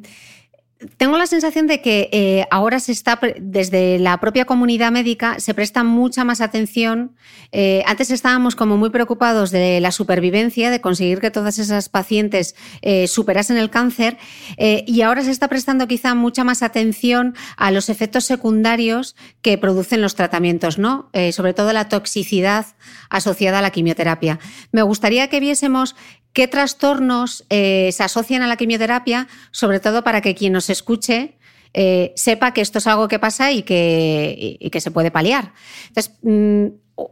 [0.97, 5.53] tengo la sensación de que eh, ahora se está, desde la propia comunidad médica, se
[5.53, 7.15] presta mucha más atención.
[7.51, 12.55] Eh, antes estábamos como muy preocupados de la supervivencia, de conseguir que todas esas pacientes
[12.81, 14.17] eh, superasen el cáncer,
[14.57, 20.01] y ahora se está prestando quizá mucha más atención a los efectos secundarios que producen
[20.01, 21.09] los tratamientos, ¿no?
[21.31, 22.65] sobre todo la toxicidad
[23.09, 24.39] asociada a la quimioterapia.
[24.71, 25.95] Me gustaría que viésemos
[26.37, 31.33] qué trastornos eh, se asocian a la quimioterapia, sobre todo para que quien nos escuche
[31.73, 35.53] eh, sepa que esto es algo que pasa y que, se puede paliar.
[35.87, 36.65] Entonces, mm,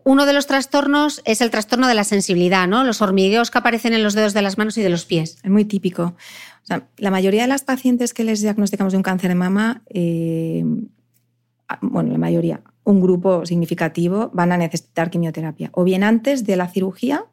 [0.03, 2.83] uno de los trastornos es el trastorno de la sensibilidad, ¿no?
[2.83, 5.39] Los hormigueos que aparecen en los dedos de las manos y de los pies.
[5.43, 6.15] Es muy típico.
[6.97, 10.63] la mayoría de las pacientes que les diagnosticamos de un cáncer de mama, eh,
[11.81, 15.71] bueno, la mayoría, un grupo significativo, van a necesitar quimioterapia.
[15.73, 17.25] O bien antes de la cirugía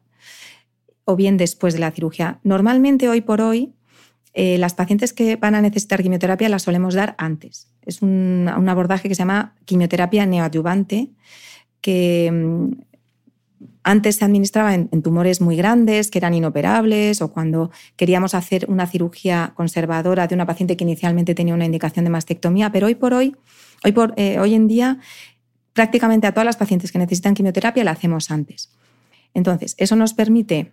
[1.05, 2.39] o bien después de la cirugía.
[2.43, 3.73] Normalmente hoy por hoy
[4.33, 7.67] eh, las pacientes que van a necesitar quimioterapia las solemos dar antes.
[7.85, 11.11] Es un, abordaje que se llama quimioterapia neoadyuvante,
[11.81, 12.71] que mm,
[13.83, 18.87] antes se administraba en, tumores muy grandes, que eran inoperables, o cuando queríamos hacer una
[18.87, 23.13] cirugía conservadora de una paciente que inicialmente tenía una indicación de mastectomía, pero hoy por
[23.13, 23.35] hoy,
[23.83, 24.99] hoy, por, eh, hoy en día,
[25.73, 28.71] prácticamente a todas las pacientes que necesitan quimioterapia la hacemos antes.
[29.35, 30.71] Entonces, eso nos permite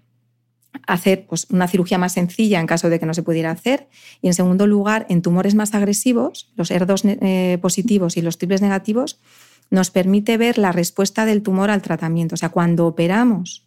[0.86, 3.88] hacer pues, una cirugía más sencilla en caso de que no se pudiera hacer.
[4.22, 8.62] Y en segundo lugar, en tumores más agresivos, los ER2 eh, positivos y los triples
[8.62, 9.20] negativos,
[9.70, 12.34] nos permite ver la respuesta del tumor al tratamiento.
[12.34, 13.66] O sea, cuando operamos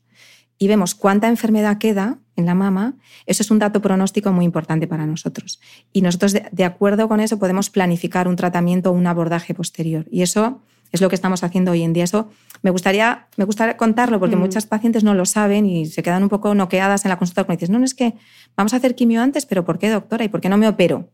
[0.58, 4.88] y vemos cuánta enfermedad queda en la mama, eso es un dato pronóstico muy importante
[4.88, 5.60] para nosotros.
[5.92, 10.06] Y nosotros, de, acuerdo con eso, podemos planificar un tratamiento o un abordaje posterior.
[10.12, 10.62] Y eso
[10.94, 12.06] es lo que estamos haciendo hoy en día.
[12.06, 12.30] Eso
[12.62, 14.40] me gustaría, me gustaría contarlo porque mm.
[14.40, 17.60] muchas pacientes no lo saben y se quedan un poco noqueadas en la consulta cuando
[17.60, 18.14] dices, no, no es que
[18.56, 20.24] vamos a hacer quimio antes, pero ¿por qué, doctora?
[20.24, 21.10] ¿Y por qué no me opero?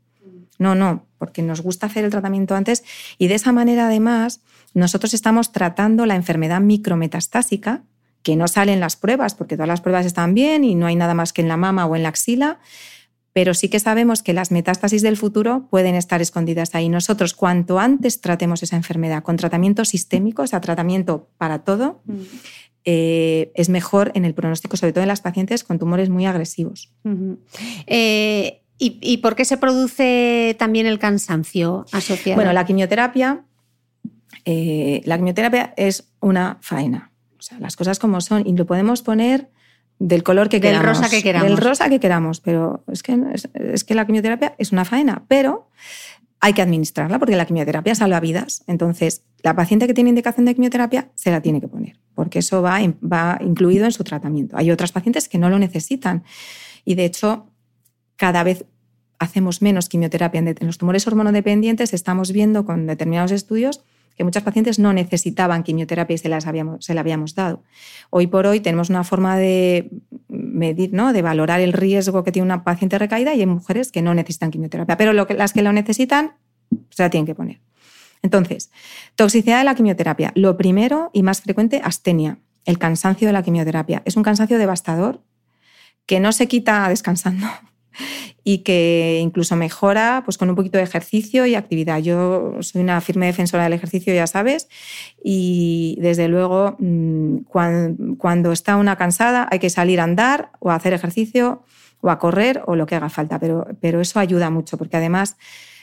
[0.59, 2.83] No, no, porque nos gusta hacer el tratamiento antes
[3.17, 4.41] y de esa manera además
[4.73, 7.83] nosotros estamos tratando la enfermedad micrometastásica,
[8.21, 11.13] que no salen las pruebas porque todas las pruebas están bien y no hay nada
[11.13, 12.59] más que en la mama o en la axila,
[13.39, 16.89] pero sí que sabemos que las metástasis del futuro pueden estar escondidas ahí.
[16.89, 22.17] Nosotros, cuanto antes tratemos esa enfermedad con tratamiento sistémico, o sea, tratamiento para todo, mm.
[22.83, 26.91] eh, es mejor en el pronóstico, sobre todo en las pacientes con tumores muy agresivos.
[27.87, 32.35] Eh, ¿y, por qué se produce también el cansancio asociado?
[32.35, 33.45] Bueno, la quimioterapia,
[34.43, 37.13] eh, la quimioterapia es una faena.
[37.37, 38.45] O sea, las cosas como son.
[38.45, 39.49] Y lo podemos poner
[39.99, 40.85] del color que queramos.
[40.85, 41.49] Del rosa que queramos.
[41.49, 42.39] Del rosa que queramos.
[42.39, 43.17] Pero es que,
[43.73, 45.23] es, que la quimioterapia es una faena.
[45.27, 45.69] Pero
[46.39, 48.63] hay que administrarla porque la quimioterapia salva vidas.
[48.67, 52.61] Entonces, la paciente que tiene indicación de quimioterapia se la tiene que poner, porque eso
[52.61, 54.57] va, va incluido en su tratamiento.
[54.57, 56.23] Hay otras pacientes que no lo necesitan.
[56.85, 57.47] Y de hecho,
[58.15, 58.65] cada vez
[59.19, 61.93] hacemos menos quimioterapia en los tumores hormonodependientes.
[61.93, 63.83] Estamos viendo con determinados estudios
[64.19, 66.43] que muchas pacientes no necesitaban quimioterapia y se las
[66.79, 67.63] se la habíamos dado.
[68.09, 69.91] Hoy por hoy tenemos una forma de
[70.27, 71.13] medir, ¿no?
[71.13, 74.51] de valorar el riesgo que tiene una paciente recaída y hay mujeres que no necesitan
[74.51, 76.33] quimioterapia, pero las que lo necesitan
[76.89, 77.61] se la tienen que poner.
[78.21, 78.71] Entonces,
[79.15, 80.33] toxicidad de la quimioterapia.
[80.35, 84.01] Lo primero y más frecuente, astenia, el cansancio de la quimioterapia.
[84.03, 85.21] Es un cansancio devastador
[86.05, 87.47] que no se quita descansando
[88.43, 91.99] y que incluso mejora pues, con un poquito de ejercicio y actividad.
[91.99, 94.67] Yo soy una firme defensora del ejercicio, ya sabes,
[95.23, 97.37] y desde luego mm,
[98.17, 101.63] cuando, está una cansada hay que salir a andar o a hacer ejercicio
[102.01, 105.37] o a correr o lo que haga falta, pero, pero eso ayuda mucho porque además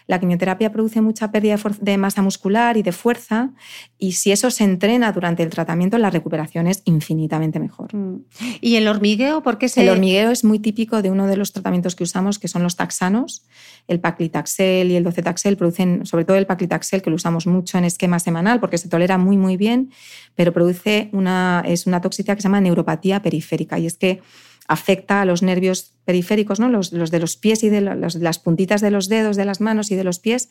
[0.07, 3.51] la quimioterapia produce mucha pérdida de masa muscular y de fuerza
[3.99, 7.95] y si eso se entrena durante el tratamiento, la recuperación es infinitamente mejor.
[7.95, 8.25] Mm.
[8.61, 9.43] ¿Y el hormigueo?
[9.43, 9.83] ¿Por qué se...
[9.83, 12.77] El hormigueo es muy típico de uno de los tratamientos que usamos, que son los
[12.77, 13.45] taxanos.
[13.89, 17.85] El paclitaxel y el docetaxel producen, sobre todo el paclitaxel, que lo usamos mucho en
[17.85, 19.91] esquema semanal porque se tolera muy, muy bien,
[20.35, 24.21] pero produce una, es una toxicidad que se llama neuropatía periférica y es que
[24.69, 26.69] afecta a los nervios periféricos, ¿no?
[26.69, 29.97] los, de los pies y de las puntitas de los dedos, de las manos y
[29.97, 30.49] de los pies,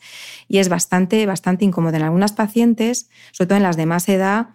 [0.48, 1.96] y es bastante, bastante incómodo.
[1.96, 4.48] En algunas pacientes, sobre todo en las de más edad,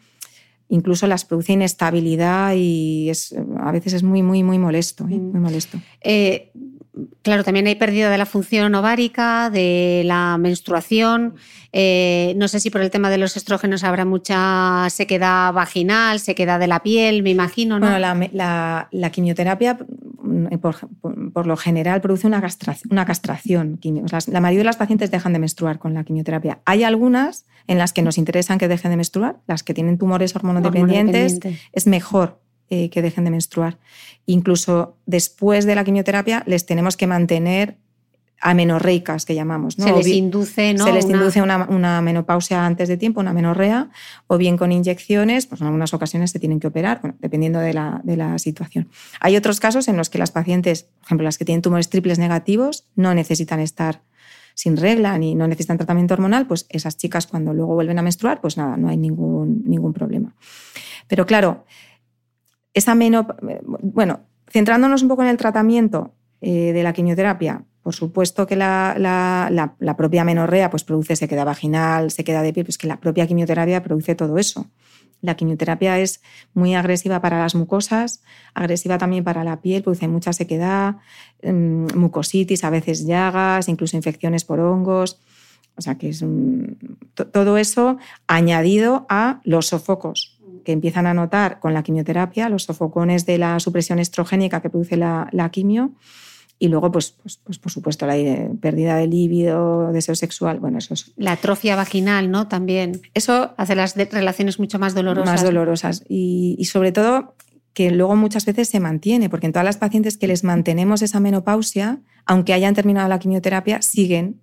[0.70, 5.04] incluso las produce inestabilidad y es, a veces es muy, muy, muy molesto.
[5.06, 5.18] ¿eh?
[5.18, 5.80] Muy molesto.
[6.02, 6.52] Eh,
[7.22, 11.36] claro, también hay pérdida de la función ovárica, de la menstruación.
[11.74, 16.60] Eh, no sé si por el tema de los estrógenos habrá mucha sequedad vaginal, sequedad
[16.60, 17.80] de la piel, me imagino.
[17.80, 19.78] Bueno, la, quimioterapia,
[20.22, 22.44] mm, por, lo general, produce una,
[22.90, 23.80] una castración.
[24.28, 26.60] La mayoría de las pacientes dejan de menstruar con la quimioterapia.
[26.66, 30.36] Hay algunas en las que nos interesan que dejen de menstruar, las que tienen tumores
[30.36, 31.40] hormonodependientes,
[31.72, 32.42] es mejor
[32.74, 33.80] eh, que dejen de menstruar.
[34.26, 37.76] Incluso después de la quimioterapia les tenemos que mantener
[38.40, 39.74] amenorreicas, que llamamos.
[39.74, 40.86] Se les induce, ¿no?
[40.86, 43.90] Se les induce una, menopausia antes de tiempo, una menorrea,
[44.28, 48.00] o bien con inyecciones, pues en algunas ocasiones se tienen que operar, dependiendo de la,
[48.06, 48.88] de la, situación.
[49.20, 52.20] Hay otros casos en los que las pacientes, por ejemplo, las que tienen tumores triples
[52.20, 54.02] negativos, no necesitan estar
[54.54, 58.40] sin regla ni no necesitan tratamiento hormonal, pues esas chicas cuando luego vuelven a menstruar,
[58.40, 60.34] pues nada, no hay ningún, ningún problema.
[61.10, 61.66] Pero claro,
[62.74, 62.96] esa
[63.82, 69.76] bueno, centrándonos un poco en el tratamiento eh, de la quimioterapia, por supuesto que la,
[69.98, 74.16] propia menorrea pues, produce sequedad vaginal, sequedad de piel, pues que la propia quimioterapia produce
[74.16, 74.68] todo eso.
[75.22, 76.22] La quimioterapia es
[76.54, 80.98] muy agresiva para las mucosas, agresiva también para la piel, produce mucha sequedad,
[81.42, 85.20] em, mucositis, a veces llagas, incluso infecciones por hongos.
[85.76, 86.24] O sea que es
[87.32, 90.31] todo eso añadido a los sofocos
[90.64, 94.98] que empiezan a notar con la quimioterapia, los sofocones de la supresión estrogénica que produce
[94.98, 95.92] la, quimio,
[96.60, 98.16] y luego, pues, pues, pues, por supuesto, la
[98.60, 101.12] pérdida de líbido, deseo sexual, bueno, eso es...
[101.18, 102.48] La atrofia vaginal, ¿no?
[102.48, 103.02] También.
[103.16, 105.34] Eso hace las relaciones mucho más dolorosas.
[105.34, 106.04] Más dolorosas.
[106.08, 107.36] Y, y, sobre todo
[107.74, 111.20] que luego muchas veces se mantiene, porque en todas las pacientes que les mantenemos esa
[111.20, 114.42] menopausia, aunque hayan terminado la quimioterapia, siguen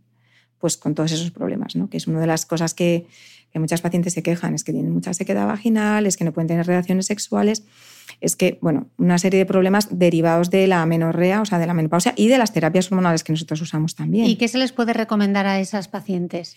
[0.59, 1.89] pues con todos esos problemas, ¿no?
[1.89, 3.07] Que es una de las cosas que,
[3.53, 6.49] que muchas pacientes se quejan, es que tienen mucha sequedad vaginal, es que no pueden
[6.49, 7.65] tener relaciones sexuales,
[8.21, 11.75] es que, bueno, una serie de problemas derivados de la menorrea, o sea, de la
[11.75, 14.27] menopausia y de las terapias hormonales que nosotros usamos también.
[14.27, 16.57] ¿Y qué se les puede recomendar a esas pacientes?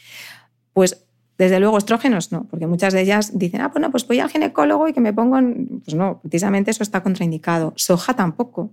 [0.74, 1.06] Pues
[1.38, 4.30] Desde luego, estrógenos no, porque muchas de ellas dicen, ah, pues no, pues voy al
[4.30, 5.40] ginecólogo y que me pongo.
[5.84, 7.74] Pues no, precisamente eso está contraindicado.
[7.78, 8.70] Soja tampoco.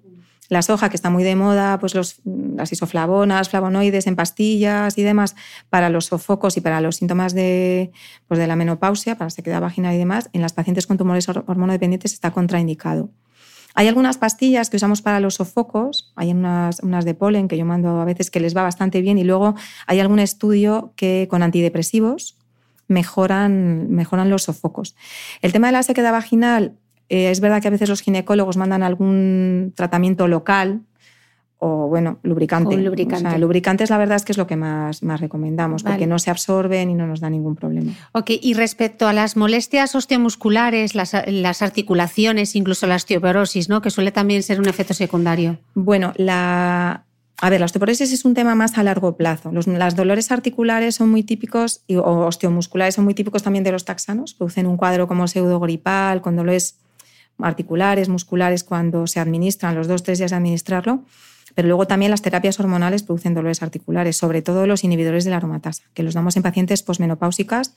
[0.49, 5.03] La soja, que está muy de moda, pues los, las isoflavonas, flavonoides en pastillas y
[5.03, 5.37] demás,
[5.69, 7.93] para los sofocos y para los síntomas de,
[8.27, 11.29] pues de la menopausia, para la sequedad vaginal y demás, en las pacientes con tumores
[11.29, 13.11] hormonodependientes está contraindicado.
[13.75, 17.65] Hay algunas pastillas que usamos para los sofocos, hay unas, unas, de polen que yo
[17.65, 19.55] mando a veces que les va bastante bien y luego
[19.87, 22.37] hay algún estudio que con antidepresivos
[22.89, 24.97] mejoran, mejoran los sofocos.
[25.43, 26.77] El tema de la sequedad vaginal
[27.09, 30.83] eh, es verdad que a veces los ginecólogos mandan algún tratamiento local
[31.61, 32.77] o, bueno, lubricante.
[32.77, 33.37] O lubricante.
[33.37, 36.89] lubricantes, la verdad es que es lo que más, más recomendamos, porque no se absorben
[36.89, 37.93] y no nos da ningún problema.
[38.13, 43.83] Ok, y respecto a las molestias osteomusculares, las, las articulaciones, incluso la osteoporosis, ¿no?
[43.83, 45.59] que suele también ser un efecto secundario.
[45.75, 47.05] Bueno, la,
[47.41, 49.51] a ver, la osteoporosis es un tema más a largo plazo.
[49.51, 53.73] Los las dolores articulares son muy típicos, y, o osteomusculares son muy típicos también de
[53.73, 54.35] los taxanos.
[54.35, 56.79] Producen un cuadro como pseudogripal, con dolores
[57.39, 61.05] articulares, musculares, cuando se administran, los dos, tres días de administrarlo.
[61.55, 65.39] Pero luego también las terapias hormonales producen dolores articulares, sobre todo los inhibidores de la
[65.39, 67.75] aromatasa, que los damos en pacientes posmenopáusicas.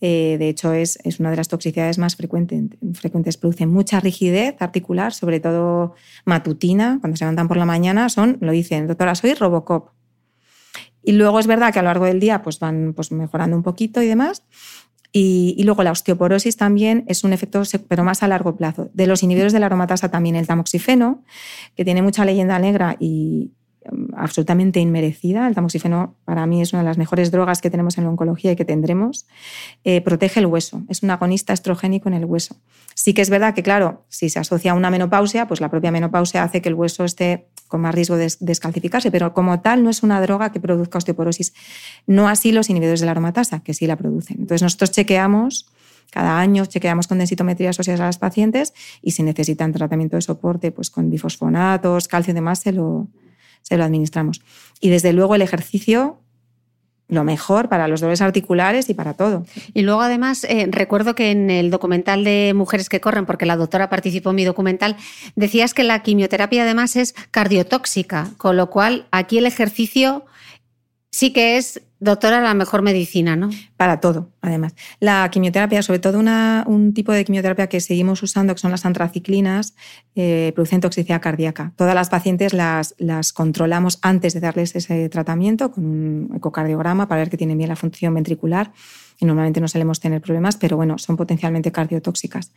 [0.00, 3.36] Eh, de hecho, es, es, una de las toxicidades más frecuentes, frecuentes.
[3.36, 8.50] Producen mucha rigidez articular, sobre todo matutina, cuando se levantan por la mañana, son, lo
[8.50, 9.90] dicen, doctora, soy Robocop.
[11.04, 13.62] Y luego es verdad que a lo largo del día pues, van pues, mejorando un
[13.62, 14.42] poquito y demás.
[15.12, 18.90] Y, luego la osteoporosis también es un efecto, pero más a largo plazo.
[18.94, 21.22] De los inhibidores de la aromatasa también el tamoxifeno,
[21.76, 23.52] que tiene mucha leyenda negra y
[23.90, 25.46] mm, absolutamente inmerecida.
[25.46, 28.52] El tamoxifeno para mí es una de las mejores drogas que tenemos en la oncología
[28.52, 29.26] y que tendremos.
[29.84, 32.56] Eh, protege el hueso, es un agonista estrogénico en el hueso.
[32.94, 35.90] Sí que es verdad que, claro, si se asocia a una menopausia, pues la propia
[35.90, 39.88] menopausia hace que el hueso esté con más riesgo de descalcificarse, pero como tal no
[39.88, 41.54] es una droga que produzca osteoporosis.
[42.06, 44.40] No así los inhibidores de la aromatasa, que sí la producen.
[44.40, 45.70] Entonces nosotros chequeamos,
[46.10, 50.70] cada año chequeamos con densitometrías óseas a las pacientes y si necesitan tratamiento de soporte,
[50.70, 53.08] pues con bifosfonatos, calcio y demás, se lo,
[53.62, 54.42] se lo administramos.
[54.78, 56.18] Y desde luego el ejercicio
[57.12, 59.44] lo mejor para los dolores articulares y para todo.
[59.74, 63.56] Y luego además eh, recuerdo que en el documental de Mujeres que corren, porque la
[63.56, 64.96] doctora participó en mi documental,
[65.36, 70.24] decías que la quimioterapia además es cardiotóxica, con lo cual aquí el ejercicio
[71.12, 73.50] sí que es, doctora, la mejor medicina, ¿no?
[73.76, 74.74] Para todo, además.
[74.98, 79.74] La quimioterapia, sobre todo un tipo de quimioterapia que seguimos usando, que son las antraciclinas,
[80.16, 81.72] eh, producen toxicidad cardíaca.
[81.76, 87.20] Todas las pacientes las, las controlamos antes de darles ese tratamiento con un ecocardiograma para
[87.20, 88.72] ver que tienen bien la función ventricular
[89.22, 92.50] y normalmente no solemos tener problemas, pero bueno, son potencialmente cardiotóxicas.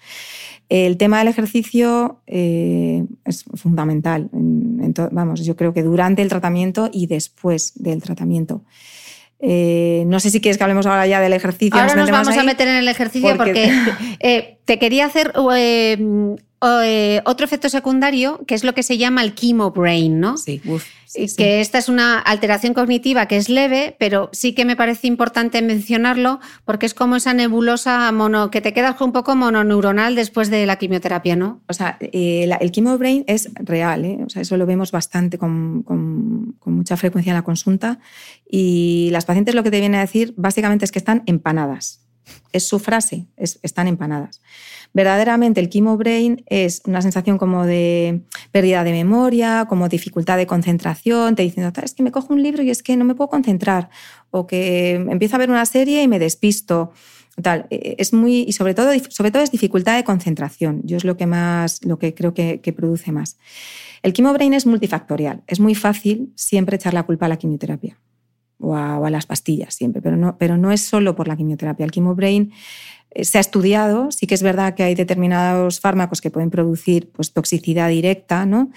[0.68, 4.30] El tema del ejercicio eh, es fundamental.
[5.12, 8.64] vamos, yo creo que durante el tratamiento y después del tratamiento.
[9.40, 11.80] Eh, no sé si quieres que hablemos ahora ya del ejercicio.
[11.80, 13.72] Ahora nos, vamos a meter en el ejercicio porque,
[14.20, 15.34] eh, te quería hacer
[16.84, 20.38] eh, otro efecto secundario, que es lo que se llama el chemo brain, ¿no?
[20.38, 20.62] Sí,
[21.38, 25.62] Que esta es una alteración cognitiva que es leve, pero sí que me parece importante
[25.62, 30.66] mencionarlo porque es como esa nebulosa mono, que te quedas un poco mononeuronal después de
[30.66, 31.62] la quimioterapia, ¿no?
[31.68, 34.20] O sea, eh, el chemo brain es real, ¿eh?
[34.26, 38.00] o sea, eso lo vemos bastante con, con, mucha frecuencia en la consulta
[38.50, 42.05] y las pacientes lo que te vienen a decir básicamente es que están empanadas.
[42.52, 44.42] Es su frase, es, están empanadas.
[44.94, 50.48] Verdaderamente el chemo brain es una sensación como de pérdida de memoria, como dificultad de
[50.48, 53.30] concentración, te dicen, es que me cojo un libro y es que no me puedo
[53.30, 53.90] concentrar,
[54.32, 56.92] o que empiezo a ver una serie y me despisto.
[57.42, 57.68] Tal.
[57.70, 60.82] E, e, es muy, y sobre todo, sobre todo es dificultad de concentración.
[60.86, 63.38] Yo es lo que más, lo que creo que, produce más.
[64.02, 65.44] El chemo brain es multifactorial.
[65.48, 67.98] Es muy fácil siempre echar la culpa a la quimioterapia
[68.60, 71.86] o a, las pastillas siempre, pero no, pero no es solo por la quimioterapia.
[71.86, 72.52] El chemo brain
[73.12, 77.12] eh, se ha estudiado, sí que es verdad que hay determinados fármacos que pueden producir
[77.12, 78.72] pues, toxicidad directa ¿no?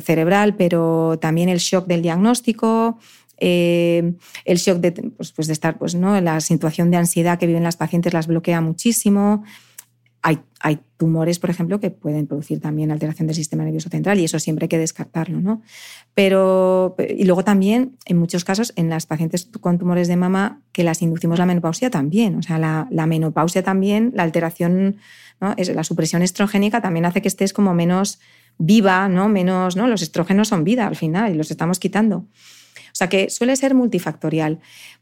[0.00, 2.98] cerebral, pero también el shock del diagnóstico,
[3.38, 4.14] eh,
[4.44, 6.18] el shock de, pues, pues de estar, pues, ¿no?
[6.20, 9.44] la situación de ansiedad que viven las pacientes las bloquea muchísimo.
[10.22, 14.38] Hay, tumores, por ejemplo, que pueden producir también alteración del sistema nervioso central y eso
[14.38, 15.40] siempre hay que descartarlo.
[15.40, 15.62] ¿no?
[16.14, 20.82] Pero, y luego también, en muchos casos, en las pacientes con tumores de mama que
[20.82, 22.36] las inducimos la menopausia también.
[22.36, 24.96] O sea, la, menopausia también, la alteración,
[25.56, 28.18] es, la supresión estrogénica también hace que estés como menos
[28.58, 29.28] viva, ¿no?
[29.28, 29.86] Menos, ¿no?
[29.86, 32.16] Los estrógenos son vida al final y los estamos quitando.
[32.16, 34.60] O sea que suele ser multifactorial.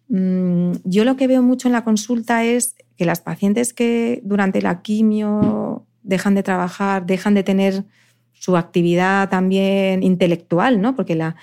[0.08, 4.62] Mm, yo lo que veo mucho en la consulta es que las pacientes que durante
[4.62, 7.84] la quimio dejan de trabajar, dejan de tener
[8.32, 10.94] su actividad también intelectual, ¿no?
[10.94, 11.36] Porque la,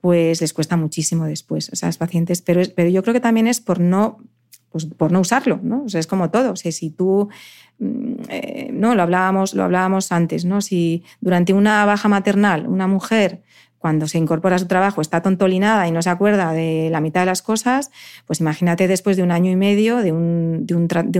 [0.00, 3.80] pues les cuesta muchísimo después, esas pacientes, pero, pero yo creo que también es por
[3.80, 4.18] no
[4.76, 5.84] pues por no usarlo, ¿no?
[5.84, 6.52] O sea, es como todo.
[6.52, 7.30] O sea, si tú,
[7.78, 10.60] mm, eh, no, lo hablábamos, lo hablábamos antes, ¿no?
[10.60, 13.42] Si durante una baja maternal una mujer
[13.86, 17.20] cuando se incorpora a su trabajo está tontolinada y no se acuerda de la mitad
[17.20, 17.92] de las cosas,
[18.26, 20.66] pues imagínate después de un año y medio de un,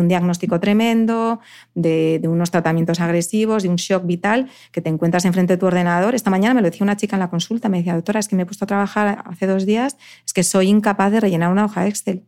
[0.08, 1.38] diagnóstico tremendo,
[1.76, 6.16] de, unos tratamientos agresivos, de un shock vital, que te encuentras enfrente de tu ordenador.
[6.16, 8.34] Esta mañana me lo decía una chica en la consulta, me decía, doctora, es que
[8.34, 9.96] me he puesto a trabajar hace dos días,
[10.26, 12.24] es que soy incapaz de rellenar una hoja Excel.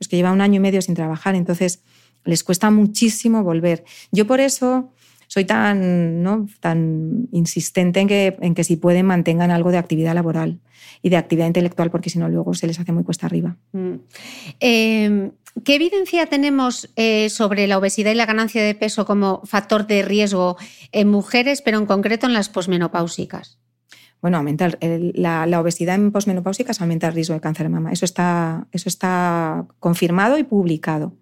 [0.00, 1.82] Es que lleva un año y medio sin trabajar, entonces
[2.24, 3.84] les cuesta muchísimo volver.
[4.12, 4.92] Yo por eso
[5.28, 6.48] soy tan, ¿no?
[6.58, 10.58] tan insistente en que, en que si pueden mantengan algo de actividad laboral
[11.02, 13.56] y de actividad intelectual, porque si no luego se les hace muy cuesta arriba.
[13.72, 13.94] Mm.
[14.58, 15.30] Em,
[15.64, 20.02] ¿Qué evidencia tenemos eh, sobre la obesidad y la ganancia de peso como factor de
[20.02, 20.56] riesgo
[20.92, 23.58] en mujeres, pero en concreto en las posmenopáusicas?
[24.20, 27.92] Bueno, aumenta la, la, obesidad en posmenopáusicas aumenta el riesgo de cáncer de mama.
[27.92, 31.14] Eso está, eso está confirmado y publicado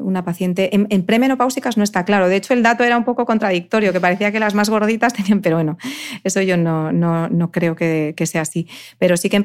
[0.00, 2.28] una paciente en, premenopáusicas no está claro.
[2.28, 5.40] De hecho, el dato era un poco contradictorio, que parecía que las más gorditas tenían,
[5.40, 5.78] pero bueno,
[6.24, 8.68] eso yo no, no, creo que, sea así.
[8.98, 9.36] Pero sí que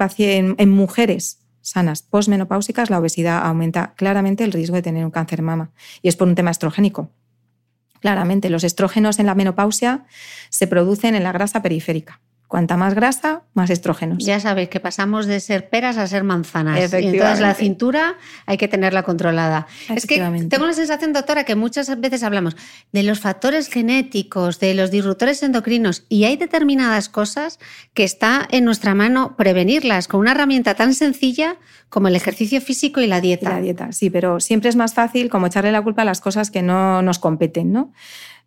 [0.58, 5.72] en, mujeres sanas posmenopáusicas la obesidad aumenta claramente el riesgo de tener un cáncer mama.
[6.02, 7.10] Y es por un tema estrogénico.
[8.02, 10.06] Claramente, los estrógenos en la menopausia
[10.50, 12.20] se producen en la grasa periférica.
[12.54, 14.24] Cuanta más grasa, más estrógenos.
[14.24, 16.94] Ya sabéis que pasamos de ser peras a ser manzanas.
[16.94, 19.66] Y entonces la cintura hay que tenerla controlada.
[19.90, 20.18] Es que
[20.52, 22.56] tengo la sensación, doctora, que muchas veces hablamos
[22.92, 27.58] de los factores genéticos, de los disruptores endocrinos, y hay determinadas cosas
[27.96, 31.58] que está en nuestra mano prevenirlas con una herramienta tan sencilla
[31.90, 33.50] como el ejercicio físico y la dieta.
[33.50, 36.52] la dieta, sí, pero siempre es más fácil como echarle la culpa a las cosas
[36.52, 37.94] que no nos competen, ¿no?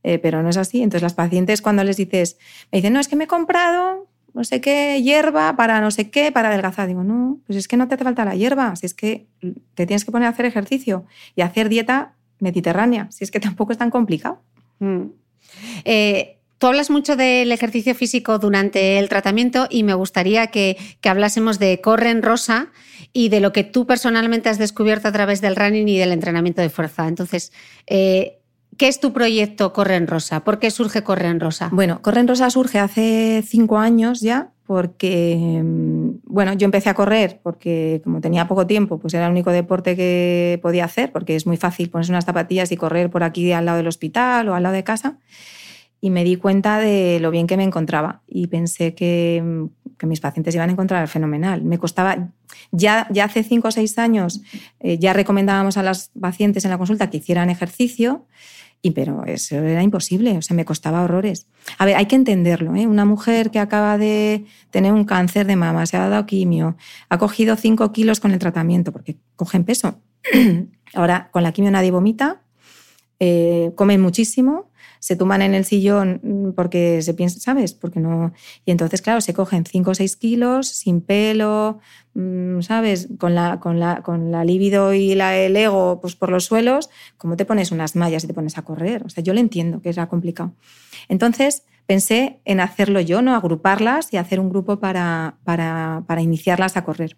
[0.02, 0.82] Eh, pero no es así.
[0.82, 2.38] Entonces las pacientes cuando les dices,
[2.70, 6.10] me dicen, no, es que me he comprado no sé qué hierba para no sé
[6.10, 6.86] qué, para adelgazar.
[6.86, 9.26] Digo, no, pues es que no te hace falta la hierba, si es que
[9.74, 13.72] te tienes que poner a hacer ejercicio y hacer dieta mediterránea, si es que tampoco
[13.72, 14.42] es tan complicado.
[14.78, 15.04] Mm.
[15.86, 21.08] Eh, tú hablas mucho del ejercicio físico durante el tratamiento y me gustaría que, que,
[21.08, 22.68] hablásemos de Corren Rosa
[23.14, 26.60] y de lo que tú personalmente has descubierto a través del running y del entrenamiento
[26.60, 27.08] de fuerza.
[27.08, 27.52] Entonces,
[27.86, 28.40] eh,
[28.76, 30.44] ¿Qué es tu proyecto Corren Rosa?
[30.44, 31.70] ¿Por qué surge Corren Rosa?
[31.72, 37.40] Bueno, Corren Rosa surge hace cinco años ya, porque, mm, bueno, yo empecé a correr
[37.42, 41.46] porque como tenía poco tiempo, pues era el único deporte que podía hacer, porque es
[41.46, 44.62] muy fácil ponerse unas zapatillas y correr por aquí al lado del hospital o al
[44.62, 45.18] lado de casa.
[46.00, 50.20] Y me di cuenta de lo bien que me encontraba y pensé que, mm, mis
[50.20, 51.62] pacientes iban a encontrar fenomenal.
[51.62, 52.28] Me costaba,
[52.70, 54.42] ya, ya hace cinco o seis años,
[54.80, 58.26] eh, ya recomendábamos a las pacientes en la consulta que hicieran ejercicio
[58.90, 61.46] pero eso era imposible, o sea, me costaba horrores.
[61.78, 62.86] A ver, hay que entenderlo, ¿eh?
[62.86, 66.76] Una mujer que acaba de tener un cáncer de mama, se ha dado quimio,
[67.08, 70.00] ha cogido 5 kilos con el tratamiento, porque cogen peso.
[70.94, 72.42] Ahora, con la quimio nadie vomita,
[73.18, 74.70] eh, comen muchísimo,
[75.06, 77.74] se tumban en el sillón mm, porque se piensa, ¿sabes?
[77.74, 78.32] Porque no.
[78.64, 81.78] Y entonces, claro, se cogen 5 o 6 kilos, sin pelo,
[82.14, 83.06] mm, ¿sabes?
[83.16, 86.90] Con la, con la, con la libido y la, el ego pues, por los suelos,
[87.18, 89.04] ¿cómo te pones unas mallas y te pones a correr?
[89.04, 90.54] O sea, yo lo entiendo que era complicado.
[91.08, 93.36] Entonces, pensé en hacerlo yo, ¿no?
[93.36, 97.16] Agruparlas y hacer un grupo para, para, para iniciarlas a correr.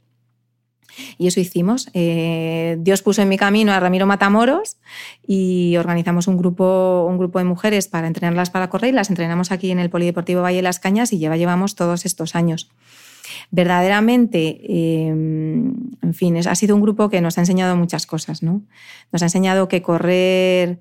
[1.19, 1.89] Y eso hicimos.
[1.95, 4.77] Eh, Dios puso en mi camino a Ramiro Matamoros
[5.27, 9.53] y organizamos un grupo, un grupo de mujeres para entrenarlas para correr y las entrenamos
[9.53, 12.71] aquí en el Polideportivo Valle de las Cañas y lleva, llevamos todos estos años.
[13.51, 18.43] Verdaderamente, eh, en fin, ha sido un grupo que nos ha enseñado muchas cosas.
[18.43, 18.63] ¿no?
[19.13, 20.81] Nos ha enseñado que correr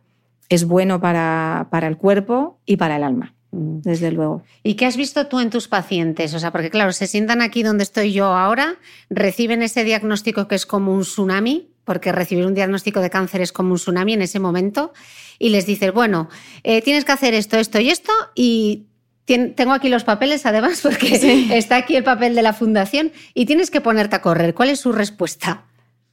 [0.49, 3.36] es bueno para, para el cuerpo y para el alma.
[3.57, 3.81] Mm.
[3.81, 4.43] desde luego.
[4.63, 6.33] ¿Y qué has visto tú en tus pacientes?
[6.33, 8.75] O sea, porque claro, se sientan aquí donde estoy yo ahora,
[9.09, 13.51] reciben ese diagnóstico que es como un tsunami, porque recibir un diagnóstico de cáncer es
[13.51, 14.93] como un tsunami en ese momento,
[15.39, 16.29] y les dices, bueno,
[16.63, 18.85] eh, tienes que hacer esto, esto y esto, y
[19.25, 23.71] tengo aquí los papeles además, porque está aquí el papel de la fundación, y tienes
[23.71, 24.53] que ponerte a correr.
[24.53, 25.65] ¿Cuál es su respuesta?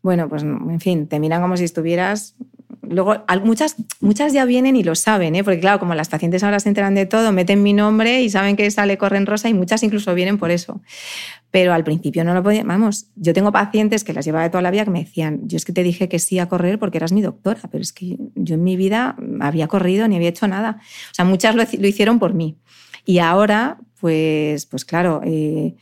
[0.03, 2.36] Bueno, pues en fin, te miran como si estuvieras
[2.95, 5.45] Luego, muchas, muchas ya vienen y lo saben, ¿eh?
[5.45, 8.57] porque claro, como las pacientes ahora se enteran de todo, meten mi nombre y saben
[8.57, 10.80] que sale Corren Rosa y muchas incluso vienen por eso.
[11.51, 14.62] Pero al principio no lo podía, vamos, yo tengo pacientes que las llevaba de toda
[14.62, 16.99] la vida que me decían, yo es que te dije que sí a correr porque
[16.99, 20.49] eras mi doctora, pero es que yo en mi vida había corrido ni había hecho
[20.49, 20.78] nada.
[21.11, 22.57] O sea, muchas lo, hicieron por mí.
[23.05, 25.74] Y ahora, pues, pues claro, eh,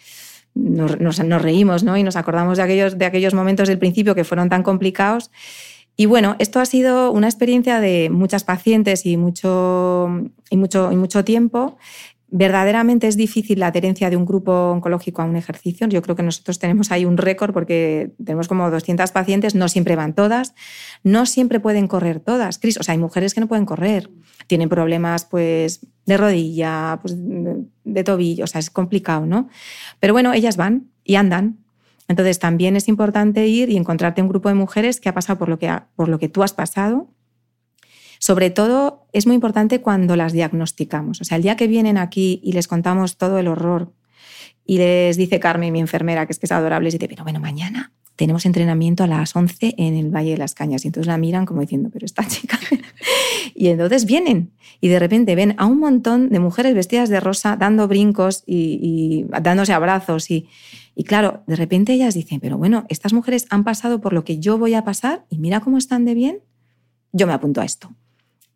[0.54, 1.96] nos, reímos ¿no?
[1.96, 5.30] y nos acordamos de aquellos, de aquellos momentos del principio que fueron tan complicados
[6.02, 10.08] y bueno, esto ha sido una experiencia de muchas pacientes y mucho,
[10.50, 11.76] y mucho, y mucho tiempo
[12.26, 15.86] verdaderamente es difícil la adherencia de un grupo oncológico a un ejercicio.
[15.86, 19.94] Yo creo que nosotros tenemos ahí un récord porque tenemos como 200 pacientes, no siempre
[19.94, 20.56] van todas,
[21.04, 22.58] no siempre pueden correr todas.
[22.58, 24.10] Cris, o sea, hay mujeres que no pueden correr,
[24.48, 29.48] tienen problemas pues de rodilla, pues, de tobillo, o sea, es complicado, ¿no?
[30.00, 31.61] Pero bueno, ellas van y andan.
[32.12, 35.48] Entonces también es importante ir y encontrarte un grupo de mujeres que ha pasado por
[35.48, 37.08] lo que, por lo que tú has pasado
[38.18, 41.20] sobre todo es muy importante cuando las diagnosticamos.
[41.20, 43.92] O sea, el día que vienen aquí y les contamos todo el horror
[44.64, 47.40] y les dice Carmen, mi enfermera, que es que es adorable, y dice, pero bueno,
[47.40, 50.84] mañana tenemos entrenamiento a las 11 en el Valle de las Cañas.
[50.84, 52.60] Y entonces la miran como diciendo, pero esta chica.
[53.56, 57.56] y entonces vienen y de repente ven a un montón de mujeres vestidas de rosa
[57.56, 60.30] dando brincos y, dándose abrazos.
[60.30, 60.48] Y,
[60.94, 64.38] y claro, de repente ellas dicen, pero bueno, estas mujeres han pasado por lo que
[64.38, 66.40] yo voy a pasar y mira cómo están de bien.
[67.12, 67.90] Yo me apunto a esto.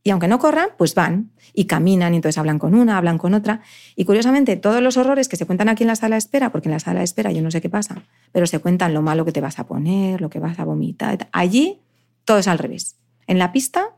[0.02, 3.34] Y aunque no corran, pues van y caminan y entonces hablan con una, hablan con
[3.34, 3.62] otra.
[3.96, 6.68] Y curiosamente, todos los horrores que se cuentan aquí en la sala de espera, porque
[6.68, 9.24] en la sala de espera yo no sé qué pasa, pero se cuentan lo malo
[9.24, 11.28] que te vas a poner, lo que vas a vomitar.
[11.32, 11.80] Allí
[12.24, 12.96] todo es al revés.
[13.26, 13.96] En la pista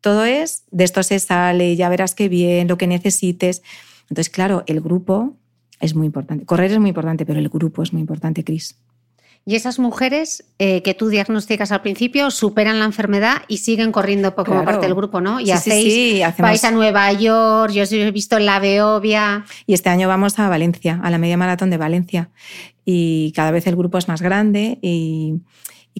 [0.00, 3.62] todo es, de esto se sale, ya verás qué bien, lo que necesites.
[4.02, 5.34] Entonces, claro, el grupo
[5.80, 6.44] es muy importante.
[6.44, 8.76] Correr es muy importante, pero el grupo es muy importante, Cris.
[9.48, 14.34] Y esas mujeres eh, que tú diagnosticas al principio superan la enfermedad y siguen corriendo
[14.34, 15.40] como parte del grupo, ¿no?
[15.40, 19.46] Y hacéis, vais a Nueva York, yo os he visto la Beovia.
[19.66, 22.28] Y este año vamos a Valencia, a la media maratón de Valencia.
[22.84, 25.40] Y cada vez el grupo es más grande y,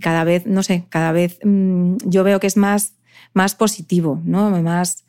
[0.02, 2.96] cada vez, no sé, cada vez mm, yo veo que es más,
[3.32, 4.50] más positivo, ¿no?
[4.62, 5.06] Más,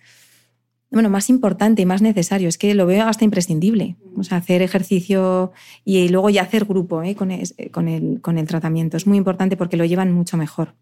[0.91, 2.49] bueno, más importante y más necesario.
[2.49, 3.95] Es que lo veo hasta imprescindible.
[4.17, 5.51] O sea, hacer ejercicio
[5.85, 7.15] y luego ya hacer grupo ¿eh?
[7.19, 8.97] el, con el tratamiento.
[8.97, 10.73] Es muy importante porque lo llevan mucho mejor.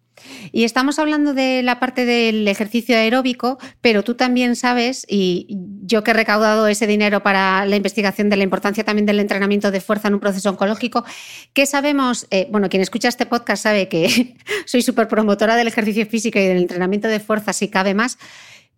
[0.51, 5.45] Y estamos hablando de la parte del ejercicio aeróbico, pero tú también sabes, y
[5.83, 9.71] yo que he recaudado ese dinero para la investigación de la importancia también del entrenamiento
[9.71, 11.05] de fuerza en un proceso oncológico,
[11.53, 12.27] ¿qué sabemos?
[12.31, 14.35] Eh, bueno, quien escucha este podcast sabe que
[14.65, 18.17] soy súper promotora del ejercicio físico y del entrenamiento de fuerza, si cabe más.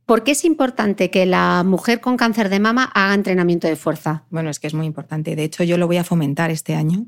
[0.09, 4.23] ¿Por qué es importante que la mujer con cáncer de mama haga entrenamiento de fuerza?
[4.31, 5.35] Bueno, es que es muy importante.
[5.35, 7.05] De hecho, yo lo voy a fomentar este año.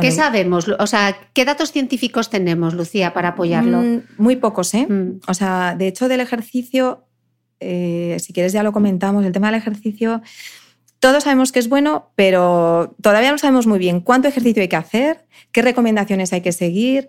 [0.00, 0.66] ¿Qué sabemos?
[0.80, 3.80] O sea, ¿qué datos científicos tenemos, Lucía, para apoyarlo?
[3.80, 4.88] Mm, muy pocos, ¿eh?
[4.88, 5.20] Mm.
[5.28, 7.04] O sea, de hecho, del ejercicio,
[7.60, 10.20] eh, si quieres ya lo comentamos, el tema del ejercicio,
[10.98, 14.74] todos sabemos que es bueno, pero todavía no sabemos muy bien cuánto ejercicio hay que
[14.74, 17.08] hacer, qué recomendaciones hay que seguir,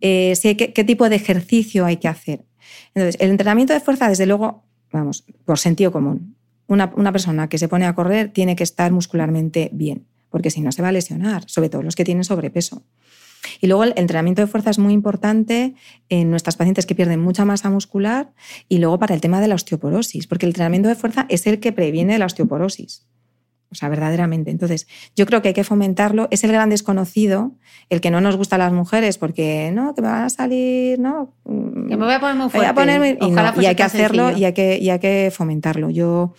[0.00, 2.42] eh, qué tipo de ejercicio hay que hacer.
[2.96, 6.34] Entonces, el entrenamiento de fuerza, desde luego, vamos, por sentido común.
[6.66, 10.72] Una, persona que se pone a correr tiene que estar muscularmente bien, porque si no
[10.72, 12.82] se va a lesionar, sobre todo los que tienen sobrepeso.
[13.60, 15.74] Y luego el entrenamiento de fuerza es muy importante
[16.08, 18.32] en nuestras pacientes que pierden mucha masa muscular
[18.66, 21.60] y luego para el tema de la osteoporosis, porque el entrenamiento de fuerza es el
[21.60, 23.06] que previene la osteoporosis.
[23.70, 24.50] O sea, verdaderamente.
[24.50, 24.86] Entonces,
[25.16, 26.28] yo creo que hay que fomentarlo.
[26.30, 27.52] Es el gran desconocido,
[27.90, 30.98] el que no nos gusta a las mujeres, porque no, que me van a salir,
[30.98, 31.32] ¿no?
[31.44, 33.60] Que me voy a poner muy fuerte.
[33.60, 35.90] y, hay que hacerlo y hay que, y hay que fomentarlo.
[35.90, 36.34] Yo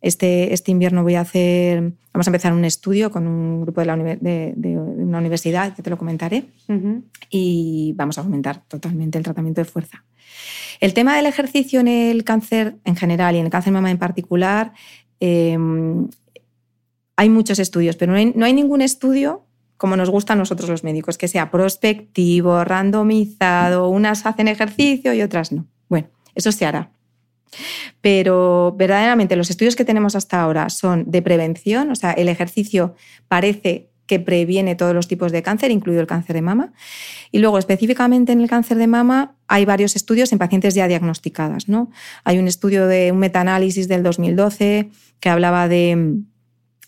[0.00, 3.86] este, este invierno voy a hacer, vamos a empezar un estudio con un grupo de,
[3.86, 6.44] la, de, una universidad, que te lo comentaré,
[7.30, 10.04] y vamos a fomentar totalmente el tratamiento de fuerza.
[10.80, 13.90] El tema del ejercicio en el cáncer en general y en el cáncer de mama
[13.90, 14.72] en particular
[15.18, 16.08] em,
[17.18, 19.44] hay muchos estudios, pero no hay, ningún estudio
[19.76, 25.22] como nos gusta a nosotros los médicos, que sea prospectivo, randomizado, unas hacen ejercicio y
[25.22, 25.66] otras no.
[25.88, 26.92] Bueno, eso se hará.
[28.00, 32.94] Pero verdaderamente los estudios que tenemos hasta ahora son de prevención, o sea, el ejercicio
[33.26, 36.72] parece que previene todos los tipos de cáncer, incluido el cáncer de mama.
[37.32, 41.68] Y luego, específicamente en el cáncer de mama, hay varios estudios en pacientes ya diagnosticadas.
[41.68, 41.90] ¿no?
[42.22, 44.90] Hay un estudio de un metaanálisis del 2012
[45.20, 46.22] que hablaba de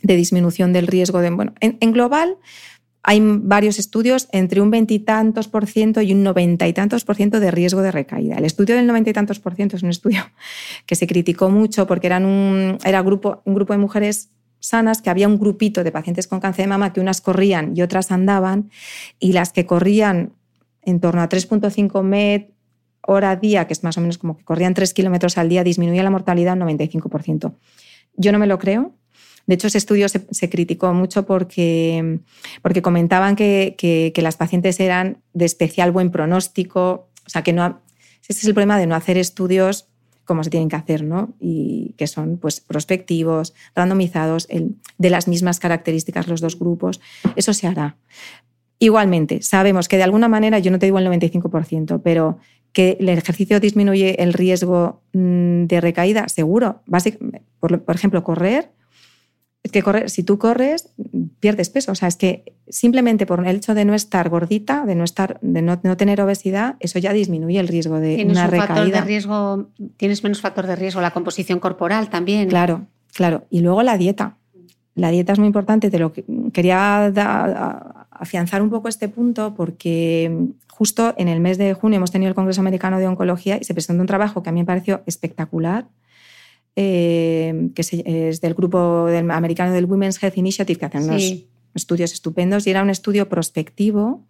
[0.02, 1.30] de disminución del riesgo de...
[1.30, 2.36] Bueno, en, global
[3.02, 7.40] hay varios estudios entre un veintitantos por ciento y un noventa y tantos por ciento
[7.40, 8.36] de riesgo de recaída.
[8.36, 10.22] El estudio del noventa y tantos por ciento es un estudio
[10.86, 14.30] que se criticó mucho porque eran un, era grupo, un grupo de mujeres
[14.60, 17.82] sanas, que había un grupito de pacientes con cáncer de mama que unas corrían y
[17.82, 18.70] otras andaban,
[19.18, 20.34] y las que corrían
[20.82, 22.52] en torno a 3.5 met
[23.02, 26.02] hora día, que es más o menos como que corrían 3 kilómetros al día, disminuía
[26.02, 27.54] la mortalidad un 95%.
[28.14, 28.94] Yo no me lo creo,
[29.50, 32.20] de hecho, ese estudio se, criticó mucho porque,
[32.62, 37.08] porque comentaban que, las pacientes eran de especial buen pronóstico.
[37.26, 37.80] O sea, que no.
[38.28, 39.88] Ese es el problema de no hacer estudios
[40.24, 41.34] como se tienen que hacer, ¿no?
[41.40, 44.46] Y que son pues, prospectivos, randomizados,
[44.98, 47.00] de las mismas características los dos grupos.
[47.34, 47.96] Eso se hará.
[48.78, 52.38] Igualmente, sabemos que de alguna manera, yo no te digo el 95%, pero
[52.72, 56.84] que el ejercicio disminuye el riesgo mm, de recaída, seguro.
[57.58, 58.70] por ejemplo, correr
[59.68, 60.90] que correr, si tú corres,
[61.38, 61.92] pierdes peso.
[61.92, 65.38] O sea, es que simplemente por el hecho de no estar gordita, de no estar,
[65.42, 68.74] de no, tener obesidad, eso ya disminuye el riesgo de ¿Tienes una un recaída.
[68.74, 72.48] Factor de riesgo, tienes menos factor de riesgo, la composición corporal también.
[72.48, 73.44] Claro, claro.
[73.50, 74.36] Y luego la dieta.
[74.94, 75.90] La dieta es muy importante.
[75.90, 76.12] Te lo
[76.52, 77.12] quería
[78.10, 82.34] afianzar un poco este punto porque justo en el mes de junio hemos tenido el
[82.34, 85.86] Congreso Americano de Oncología y se presentó un trabajo que a mí me pareció espectacular
[86.76, 91.44] eh, que es del grupo del, americano del Women's Health Initiative, que hacen unos
[91.74, 94.24] estudios estupendos, y era un estudio prospectivo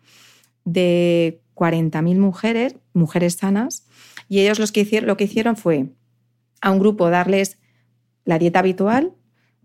[0.65, 3.87] de 40.000 mujeres, mujeres sanas,
[4.29, 5.91] y ellos los que hicieron, lo que hicieron fue
[6.61, 7.59] a un grupo darles
[8.25, 9.13] la dieta habitual,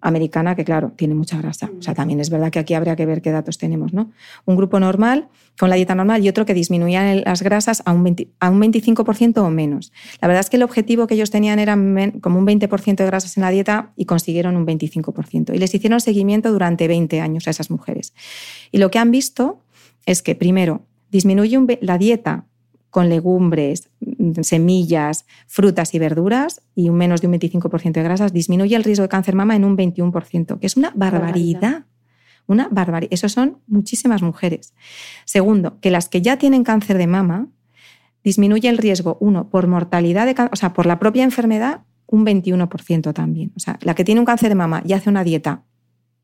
[0.05, 1.71] americana, que claro, tiene mucha grasa.
[1.77, 4.11] O sea, también es verdad que aquí habría que ver qué datos tenemos, ¿no?
[4.45, 5.27] Un grupo normal,
[5.59, 9.37] con la dieta normal, y otro que disminuía las grasas a un, a un 25%
[9.39, 9.91] o menos.
[10.21, 11.73] La verdad es que el objetivo que ellos tenían era
[12.21, 15.55] como un 20% de grasas en la dieta y consiguieron un 25%.
[15.55, 18.13] Y les hicieron seguimiento durante 20 años a esas mujeres.
[18.71, 19.59] Y lo que han visto
[20.05, 22.45] es que, primero, disminuye la dieta
[22.95, 23.89] con legumbres,
[24.43, 29.01] semillas, frutas y verduras y un menos de un 25% de grasas, disminuye el riesgo
[29.01, 31.83] de cáncer mama en un 21%, que es una barbaridad.
[32.47, 33.11] Una barbaridad.
[33.11, 34.73] Eso son muchísimas mujeres.
[35.25, 37.49] Segundo, que las que ya tienen cáncer de mama,
[38.23, 43.13] disminuye el riesgo, uno, por mortalidad, de, o sea, por la propia enfermedad, un 21%
[43.13, 43.51] también.
[43.57, 45.63] O sea, la que tiene un cáncer de mama y hace una dieta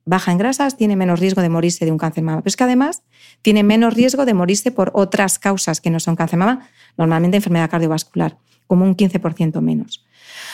[0.06, 2.42] baja en grasas, tiene menos riesgo de morirse de un cáncer mama.
[2.42, 3.04] Pero es que además
[3.42, 7.70] tiene menos riesgo de morirse por otras causas que no son cáncer mama, normalmente enfermedad
[7.70, 8.38] cardiovascular,
[8.68, 10.06] como un 15% menos.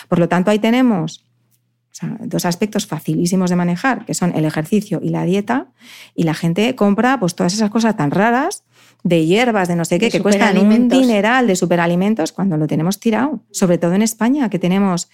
[0.07, 1.23] Por lo tanto, ahí tenemos
[2.19, 5.67] dos aspectos facilísimos de manejar, que son el ejercicio y la dieta,
[6.13, 8.63] y la gente compra pues, todas esas cosas tan raras
[9.03, 12.99] de hierbas, de no sé qué, que cuestan un dineral de superalimentos cuando lo tenemos
[12.99, 15.09] tirado, sobre todo en España, que tenemos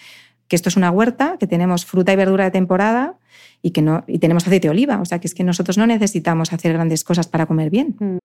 [0.47, 3.15] que esto es una huerta, que tenemos fruta y verdura de temporada,
[3.63, 5.87] y que no y tenemos aceite de oliva, o sea que es que nosotros no
[5.87, 7.95] necesitamos hacer grandes cosas para comer bien.
[7.99, 8.17] Mm.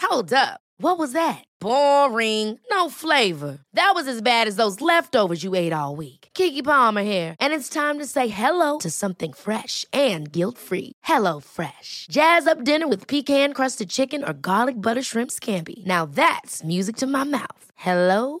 [0.00, 0.60] Hold up.
[0.78, 1.44] What was that?
[1.60, 2.58] Boring.
[2.70, 3.58] No flavor.
[3.74, 6.28] That was as bad as those leftovers you ate all week.
[6.34, 10.92] Kiki Palmer here, and it's time to say hello to something fresh and guilt-free.
[11.04, 12.06] Hello Fresh.
[12.10, 15.84] Jazz up dinner with pecan-crusted chicken or garlic butter shrimp scampi.
[15.86, 17.70] Now that's music to my mouth.
[17.76, 18.40] Hello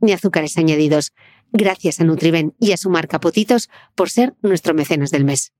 [0.00, 1.12] ni azúcares añadidos.
[1.52, 5.52] Gracias a Nutriben y a su marca Potitos por ser nuestro mecenas del mes.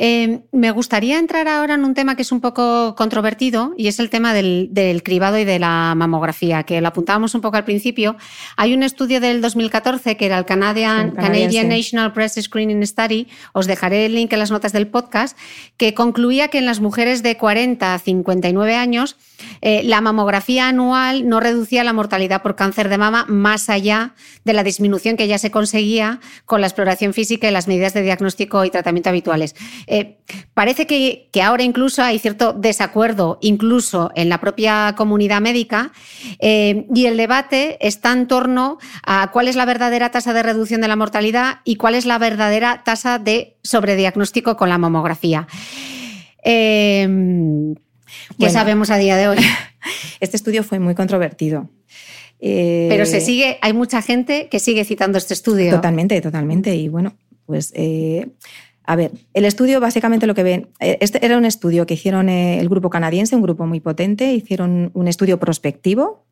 [0.00, 3.98] Eh, me gustaría entrar ahora en un tema que es un poco controvertido y es
[3.98, 4.70] el tema del,
[5.04, 8.16] cribado y de la mamografía, que lo apuntábamos un poco al principio.
[8.56, 13.66] Hay un estudio del 2014 que era el Canadian, Canadian National Breast Screening Study, os
[13.66, 15.36] dejaré el link en las notas del podcast,
[15.76, 19.16] que concluía que en las mujeres de 40 a 59 años
[19.62, 24.52] eh, la mamografía anual no reducía la mortalidad por cáncer de mama más allá de
[24.52, 28.64] la disminución que ya se conseguía con la exploración física y las medidas de diagnóstico
[28.64, 29.56] y tratamiento habituales.
[29.90, 30.18] Eh,
[30.52, 35.92] parece que, ahora incluso hay cierto desacuerdo, incluso en la propia comunidad médica,
[36.40, 40.82] eh, y el debate está en torno a cuál es la verdadera tasa de reducción
[40.82, 45.48] de la mortalidad y cuál es la verdadera tasa de sobrediagnóstico con la mamografía.
[46.44, 47.08] Eh,
[48.38, 49.38] ¿Qué sabemos a día de hoy?
[50.20, 51.70] Este estudio fue muy controvertido.
[52.40, 55.70] Pero se sigue, hay mucha gente que sigue citando este estudio.
[55.70, 56.74] Totalmente, totalmente.
[56.74, 57.16] Y bueno,
[57.46, 57.72] pues
[58.88, 62.30] a ver, el estudio básicamente lo que ven, eh, este era un estudio que hicieron
[62.30, 66.24] eh, el grupo canadiense, un grupo muy potente, hicieron un estudio prospectivo,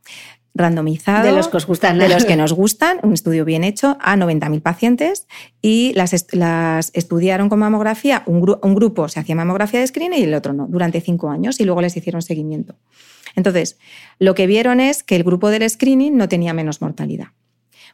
[0.55, 1.27] randomizado.
[1.27, 1.99] De los que os gustan.
[1.99, 5.27] De los que nos gustan, un estudio bien hecho a 90.000 pacientes
[5.61, 6.15] y las,
[6.95, 11.03] estudiaron con mamografía, un, grupo se hacía mamografía de screening y el otro no, durante
[11.03, 12.77] cinco años y luego les hicieron seguimiento.
[13.35, 13.77] Entonces,
[14.19, 17.27] lo que vieron es que el grupo del screening no tenía menos mortalidad.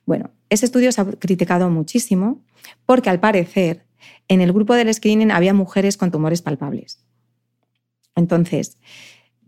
[0.07, 2.45] Bueno, ese estudio se ha criticado muchísimo
[2.87, 3.87] porque al parecer
[4.29, 7.05] en el grupo del screening había mujeres con tumores palpables.
[8.15, 8.79] Entonces,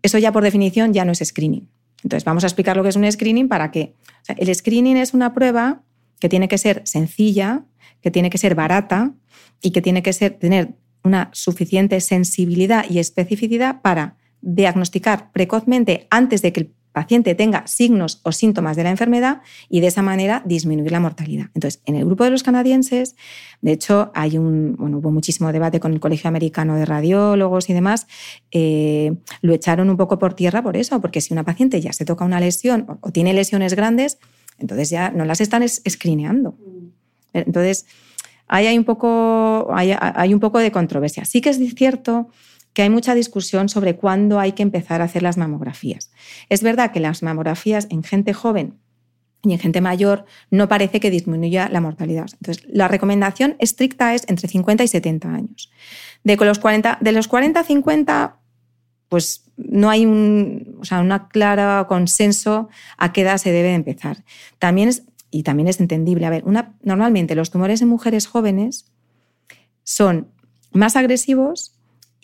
[0.02, 1.68] eso ya por definición ya no es screening.
[2.02, 3.94] Entonces, vamos a explicar lo que es un screening para que...
[4.28, 5.82] el screening es una prueba
[6.20, 7.64] que tiene que ser sencilla,
[8.00, 9.14] que tiene que ser barata
[9.62, 16.42] y que tiene que ser, tener una suficiente sensibilidad y especificidad para diagnosticar precozmente antes
[16.42, 20.42] de que el paciente tenga signos o síntomas de la enfermedad y de esa manera
[20.46, 21.46] disminuir la mortalidad.
[21.52, 23.16] Entonces, en el grupo de los canadienses,
[23.60, 27.72] de hecho, hay un, bueno, hubo muchísimo debate con el Colegio Americano de Radiólogos y
[27.72, 28.06] demás,
[28.52, 32.04] eh, lo echaron un poco por tierra por eso, porque si una paciente ya se
[32.04, 34.18] toca una lesión o, tiene lesiones grandes,
[34.60, 36.56] entonces ya no las están escrineando.
[37.32, 37.86] Entonces,
[38.46, 41.24] ahí hay un poco, hay un poco de controversia.
[41.24, 42.28] Sí que es cierto
[42.74, 46.10] que hay mucha discusión sobre cuándo hay que empezar a hacer las mamografías.
[46.50, 48.74] Es verdad que las mamografías en gente joven
[49.42, 52.26] y en gente mayor no parece que disminuya la mortalidad.
[52.32, 55.70] Entonces, la recomendación estricta es entre 50 y 70 años.
[56.24, 58.36] De los 40, de los 40 a 50,
[59.08, 62.68] pues no hay un, o una clara consenso
[62.98, 64.24] a qué edad se debe empezar.
[64.58, 68.90] También es, y también es entendible, a ver, una, normalmente los tumores en mujeres jóvenes
[69.84, 70.28] son
[70.72, 71.74] más agresivos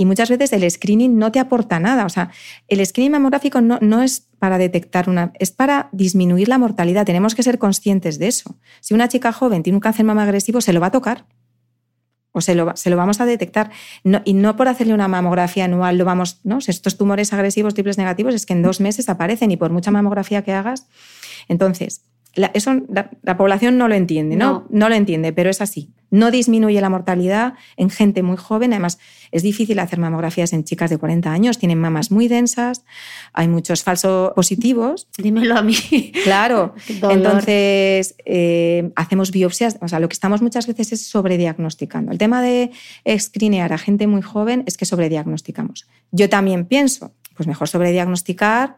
[0.00, 2.06] y muchas veces el screening no te aporta nada.
[2.06, 2.30] O sea,
[2.68, 7.04] el screening mamográfico no, no es para detectar una, es para disminuir la mortalidad.
[7.04, 8.56] Tenemos que ser conscientes de eso.
[8.80, 11.26] Si una chica joven tiene un cáncer mama agresivo, se lo va a tocar
[12.32, 13.72] o se lo, se lo vamos a detectar.
[14.24, 16.60] y no por hacerle una mamografía anual lo vamos, ¿no?
[16.66, 20.40] Estos tumores agresivos triples negativos es que en dos meses aparecen y por mucha mamografía
[20.40, 20.86] que hagas.
[21.46, 22.00] Entonces,
[22.34, 24.66] la, eso la, población no lo entiende, ¿no?
[24.70, 24.88] ¿no?
[24.88, 25.90] lo entiende, pero es así.
[26.10, 28.72] No disminuye la mortalidad en gente muy joven.
[28.72, 28.98] Además,
[29.30, 31.58] es difícil hacer mamografías en chicas de 40 años.
[31.58, 32.84] Tienen mamas muy densas,
[33.32, 35.08] hay muchos falsos positivos.
[35.18, 35.74] Dímelo a mí.
[36.24, 36.74] Claro.
[36.88, 39.78] Entonces, eh, hacemos biopsias.
[39.80, 42.12] O sea, lo que estamos muchas veces es sobrediagnosticando.
[42.12, 42.70] El tema de
[43.18, 45.86] screenear a gente muy joven es que sobrediagnosticamos.
[46.10, 48.76] Yo también pienso, pues mejor sobrediagnosticar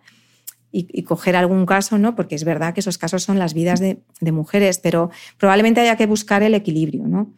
[0.73, 2.17] y, coger algún caso, ¿no?
[2.17, 3.99] Porque es verdad que esos casos son las vidas de,
[4.33, 7.33] mujeres, pero probablemente haya que buscar el equilibrio, ¿no?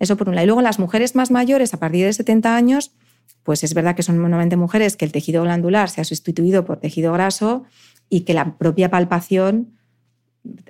[0.00, 0.44] Eso por un lado.
[0.44, 2.92] Y luego las mujeres más mayores, a partir de 70 años,
[3.44, 6.80] pues es verdad que son normalmente mujeres que el tejido glandular se ha sustituido por
[6.80, 7.64] tejido graso
[8.08, 9.78] y que la propia palpación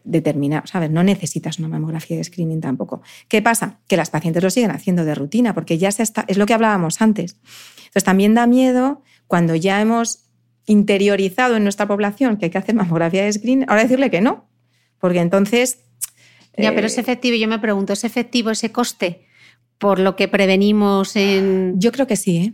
[0.04, 0.90] determina, ¿sabes?
[0.90, 3.00] No necesitas una mamografía de screening tampoco.
[3.28, 3.80] ¿Qué pasa?
[3.88, 6.52] Que las pacientes lo siguen haciendo de rutina, porque ya se está, es lo que
[6.52, 7.36] hablábamos antes.
[7.78, 10.26] Entonces también da miedo cuando ya hemos
[10.66, 14.48] interiorizado en nuestra población que hay que hacer mamografía de screen, ahora decirle que no,
[14.98, 15.80] porque entonces...
[16.56, 19.26] Ya, pero es eh, efectivo, yo me pregunto, ¿es efectivo ese coste
[19.78, 21.74] por lo que prevenimos en...?
[21.78, 22.52] Yo creo que sí, ¿eh?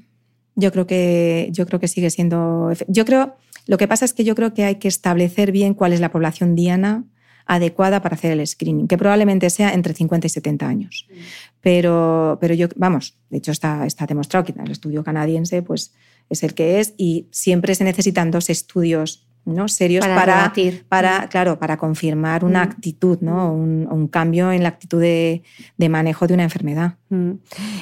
[0.54, 2.72] Yo creo que, yo creo que sigue siendo...
[2.86, 3.36] Yo creo,
[3.66, 6.11] lo que pasa es que yo creo que hay que establecer bien cuál es la
[6.11, 7.04] población diana
[7.49, 11.07] adecuada para hacer el screening, que probablemente sea entre 50 y 70 años.
[11.09, 11.14] Mm.
[11.61, 15.92] Pero, pero yo, vamos, de hecho está, está demostrado que el estudio canadiense, pues
[16.28, 19.66] es el que es y siempre se necesitan dos estudios ¿no?
[19.68, 20.53] serios para,
[20.88, 21.28] para, mm.
[21.28, 22.68] claro, para confirmar una mm.
[22.68, 23.53] actitud, ¿no?
[23.53, 25.42] Un, cambio en la actitud de,
[25.88, 26.96] manejo de una enfermedad.
[27.09, 27.30] Mm.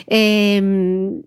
[0.07, 1.23] Em,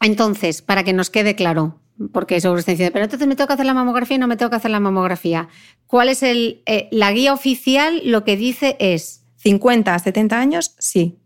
[0.00, 1.78] entonces, para que nos quede claro,
[2.12, 4.50] porque usted dice, pero entonces me tengo que hacer la mamografía y no me tengo
[4.50, 5.48] que hacer la mamografía.
[5.86, 8.02] ¿Cuál es el, eh, la guía oficial?
[8.04, 9.22] Lo que dice es...
[9.36, 11.18] 50 a 70 años, sí.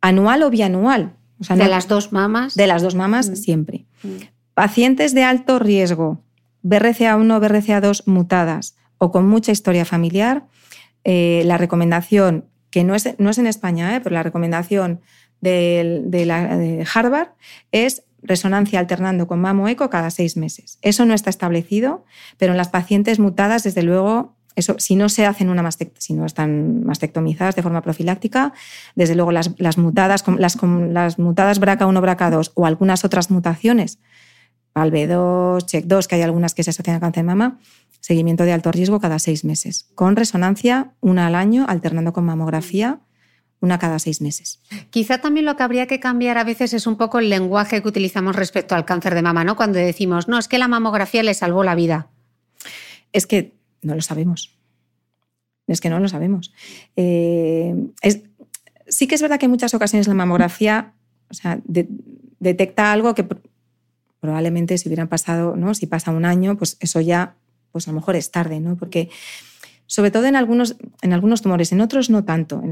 [0.00, 1.16] Anual o bianual.
[1.38, 2.54] de las dos mamas.
[2.54, 3.86] De las dos mamas, siempre.
[4.54, 6.22] Pacientes de alto riesgo,
[6.62, 10.46] BRCA1, BRCA2 mutadas o con mucha historia familiar,
[11.04, 15.00] eh, la recomendación, que no es, no es en España, eh, pero la recomendación
[15.40, 17.28] de, Harvard
[17.72, 20.78] es resonancia alternando con mamo eco cada seis meses.
[20.82, 22.04] Eso no está establecido,
[22.38, 26.26] pero en las pacientes mutadas, desde luego, Eso, si no se hacen una si no
[26.26, 28.52] están mastectomizadas de forma profiláctica,
[28.96, 29.48] desde luego las,
[29.78, 34.00] mutadas, las, las mutadas BRCA1, BRCA2 o algunas otras mutaciones,
[34.74, 37.58] PALB2, CHEC2, que hay algunas que se asocian a cáncer de mama,
[38.00, 43.00] seguimiento de alto riesgo cada seis meses, con resonancia una al año, alternando con mamografía
[43.60, 44.60] una cada seis meses.
[44.90, 47.88] Quizá también lo que habría que cambiar a veces es un poco el lenguaje que
[47.88, 49.56] utilizamos respecto al cáncer de mama, ¿no?
[49.56, 52.08] Cuando decimos, no, es que la mamografía le salvó la vida.
[53.12, 54.56] Es que no lo sabemos.
[55.66, 56.52] Es que no lo sabemos.
[56.96, 57.74] Eh,
[58.88, 60.94] sí que es verdad que en muchas ocasiones la mamografía
[61.30, 63.24] o sea, detecta algo que
[64.18, 65.74] probablemente si hubieran pasado, ¿no?
[65.74, 67.36] Si pasa un año, pues eso ya,
[67.72, 68.76] pues a lo mejor es tarde, ¿no?
[68.76, 69.08] Porque
[69.90, 72.62] sobre todo en algunos, en algunos tumores, en otros no tanto.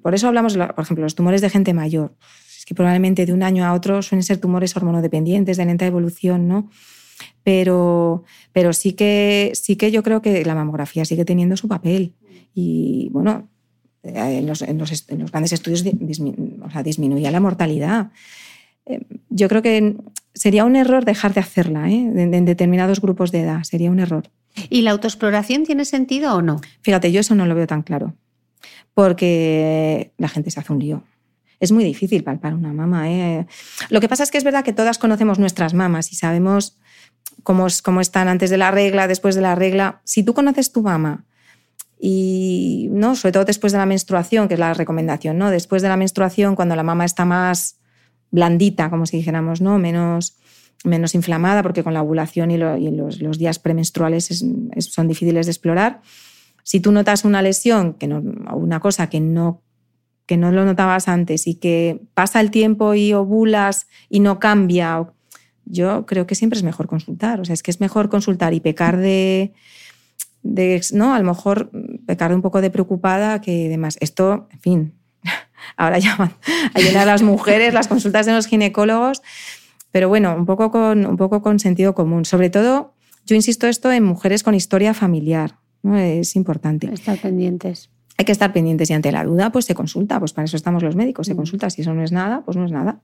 [0.00, 2.16] Por eso hablamos, por ejemplo, los tumores de gente mayor.
[2.64, 6.70] Que probablemente de un año a otro suelen ser tumores hormonodependientes, de lenta evolución, ¿no?
[7.44, 12.14] Pero, pero sí, que, sí que yo creo que la mamografía sigue teniendo su papel.
[12.54, 13.50] Y bueno,
[14.02, 18.12] en los, en los, grandes estudios disminuía la mortalidad.
[18.86, 19.96] Eh, yo creo que
[20.32, 22.10] sería un error dejar de hacerla ¿eh?
[22.16, 24.30] en determinados grupos de edad, sería un error.
[24.68, 26.60] ¿Y la autoexploración tiene sentido o no?
[26.82, 28.14] Fíjate, yo eso no lo veo tan claro,
[28.94, 31.02] porque la gente se hace un lío.
[31.60, 33.10] Es muy difícil palpar una mama.
[33.10, 33.46] ¿eh?
[33.88, 36.76] Lo que pasa es que es verdad que todas conocemos nuestras mamas y sabemos
[37.44, 40.00] cómo, cómo están antes de la regla, después de la regla.
[40.04, 41.24] Si tú conoces tu mama
[42.00, 45.50] y no, sobre todo después de la menstruación, que es la recomendación, ¿no?
[45.50, 47.78] Después de la menstruación, cuando la mama está más
[48.32, 49.78] blandita, como si dijéramos, ¿no?
[49.78, 50.36] Menos,
[50.84, 54.44] menos inflamada, porque con la ovulación y, los, días premenstruales
[54.78, 56.00] son difíciles de explorar.
[56.62, 58.22] Si tú notas una lesión, que no,
[58.54, 59.62] una cosa que no,
[60.26, 65.12] que no lo notabas antes y que pasa el tiempo y ovulas y no cambia,
[65.64, 67.40] yo creo que siempre es mejor consultar.
[67.40, 69.52] O sea, es que es mejor consultar y pecar de,
[70.42, 71.14] de ¿no?
[71.14, 71.70] A lo mejor
[72.06, 73.96] pecar de un poco de preocupada que demás.
[74.00, 74.94] Esto, en fin,
[75.76, 76.32] ahora llaman
[76.74, 79.22] a llenar las mujeres las consultas de los ginecólogos
[79.92, 82.24] pero bueno, un poco con, un poco con sentido común.
[82.24, 82.94] Sobre todo,
[83.26, 85.58] yo insisto esto en mujeres con historia familiar.
[85.82, 85.96] ¿no?
[85.96, 86.92] Es importante.
[86.92, 87.90] Estar pendientes.
[88.18, 90.18] Hay que estar pendientes y ante la duda, pues se consulta.
[90.18, 91.36] Pues para eso estamos los médicos, se mm.
[91.36, 91.70] consulta.
[91.70, 93.00] Si eso no es nada, pues no es nada.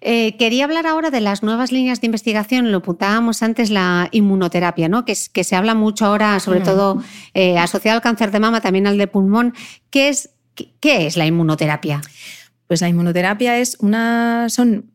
[0.00, 2.70] Eh, quería hablar ahora de las nuevas líneas de investigación.
[2.70, 5.04] Lo apuntábamos antes la inmunoterapia, ¿no?
[5.04, 6.64] Que, que se habla mucho ahora, sobre mm.
[6.64, 7.02] todo
[7.34, 9.54] eh, asociado al cáncer de mama, también al de pulmón.
[9.90, 12.00] ¿Qué es, qué es la inmunoterapia?
[12.66, 14.90] Pues la inmunoterapia es una, son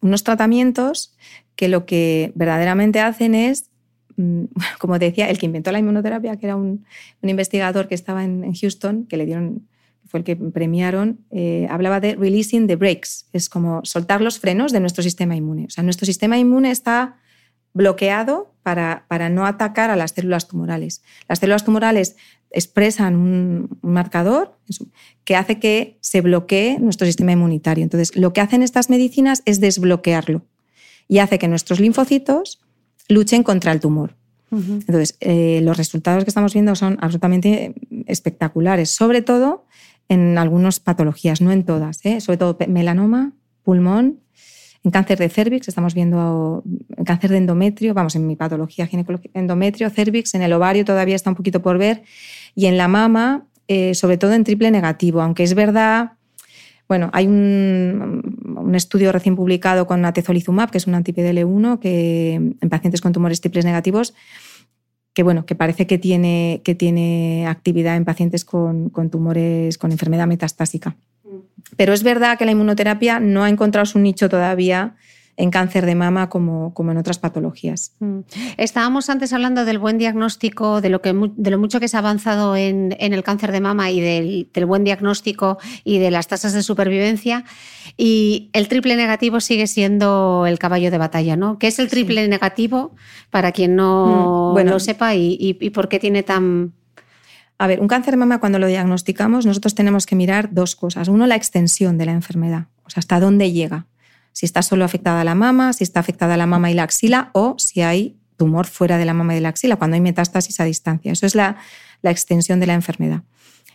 [0.00, 1.16] unos tratamientos
[1.56, 3.70] que lo que verdaderamente hacen es,
[4.16, 4.44] mm,
[4.78, 6.84] como decía, el que inventó la inmunoterapia, que era un,
[7.22, 9.66] investigador que estaba en, Houston, que le dieron,
[10.06, 14.70] fue el que premiaron, eh, hablaba de releasing the brakes, es como soltar los frenos
[14.70, 15.64] de nuestro sistema inmune.
[15.66, 17.16] O sea, nuestro sistema inmune está
[17.72, 21.02] bloqueado para, para no atacar a las células tumorales.
[21.28, 22.16] Las células tumorales
[22.56, 24.58] expresan un, marcador
[25.24, 27.84] que hace que se bloquee nuestro sistema inmunitario.
[27.84, 30.42] Entonces, lo que hacen estas medicinas es desbloquearlo
[31.06, 32.60] y hace que nuestros linfocitos
[33.08, 34.16] luchen contra el tumor.
[34.50, 37.74] Entonces, eh, los resultados que estamos viendo son absolutamente
[38.06, 39.66] espectaculares, sobre todo
[40.08, 42.20] en algunas patologías, no en todas, ¿eh?
[42.20, 43.32] sobre todo melanoma,
[43.64, 44.20] pulmón,
[44.86, 46.62] en cáncer de cervix, estamos viendo
[46.96, 51.16] en cáncer de endometrio, vamos, en mi patología ginecológica, endometrio, cervix, en el ovario todavía
[51.16, 52.04] está un poquito por ver,
[52.56, 56.12] y en la mama, eh, sobre todo en triple negativo, aunque es verdad,
[56.88, 63.00] bueno, hay un, estudio recién publicado con atezolizumab, que es un anti-PDL1, que en pacientes
[63.00, 64.14] con tumores triples negativos,
[65.12, 69.92] que bueno, que parece que tiene, que tiene actividad en pacientes con, con tumores con
[69.92, 70.96] enfermedad metastásica.
[71.76, 74.96] Pero es verdad que la inmunoterapia no ha encontrado su nicho todavía
[75.36, 77.92] en cáncer de mama como, como en otras patologías.
[78.00, 78.20] Mm.
[78.56, 82.00] Estábamos antes hablando del buen diagnóstico, de lo, que, de lo mucho que se ha
[82.00, 86.62] avanzado en, el cáncer de mama y del, buen diagnóstico y de las tasas de
[86.62, 87.44] supervivencia.
[87.96, 91.58] Y el triple negativo sigue siendo el caballo de batalla, ¿no?
[91.58, 92.94] ¿Qué es el triple negativo
[93.30, 96.72] para quien no mm, lo sepa y por qué tiene tan
[97.58, 101.08] a ver, un cáncer de mama cuando lo diagnosticamos nosotros tenemos que mirar dos cosas.
[101.08, 103.86] Uno, la extensión de la enfermedad, o sea, hasta dónde llega.
[104.36, 107.54] Si está solo afectada la mama, si está afectada la mama y la axila o
[107.58, 110.64] si hay tumor fuera de la mama y de la axila, cuando hay metástasis a
[110.64, 111.10] distancia.
[111.10, 111.56] Eso es la,
[112.02, 113.22] la extensión de la enfermedad.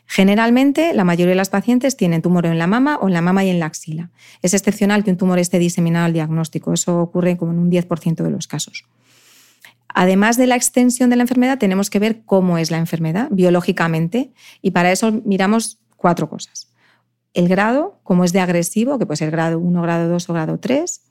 [0.06, 3.44] Generalmente, la mayoría de las pacientes tienen tumor en la mama o en la mama
[3.44, 4.12] y en la axila.
[4.44, 6.74] Es excepcional que un tumor esté diseminado al diagnóstico.
[6.74, 8.86] Eso ocurre como en un 10% de los casos.
[9.88, 14.32] Además de la extensión de la enfermedad, tenemos que ver cómo es la enfermedad biológicamente
[14.62, 16.71] y para eso miramos cuatro cosas.
[17.34, 20.60] El grado, cómo es de agresivo, que puede ser grado 1, grado 2 o grado
[20.60, 21.02] 3.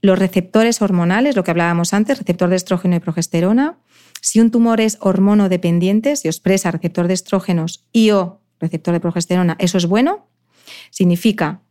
[0.00, 3.78] los receptores hormonales, lo que hablábamos antes, receptor de estrógeno y progesterona.
[4.20, 9.56] Si un tumor es hormonodependiente, si expresa receptor de estrógenos y o receptor de progesterona,
[9.58, 10.26] eso es bueno.
[10.90, 11.62] Significa,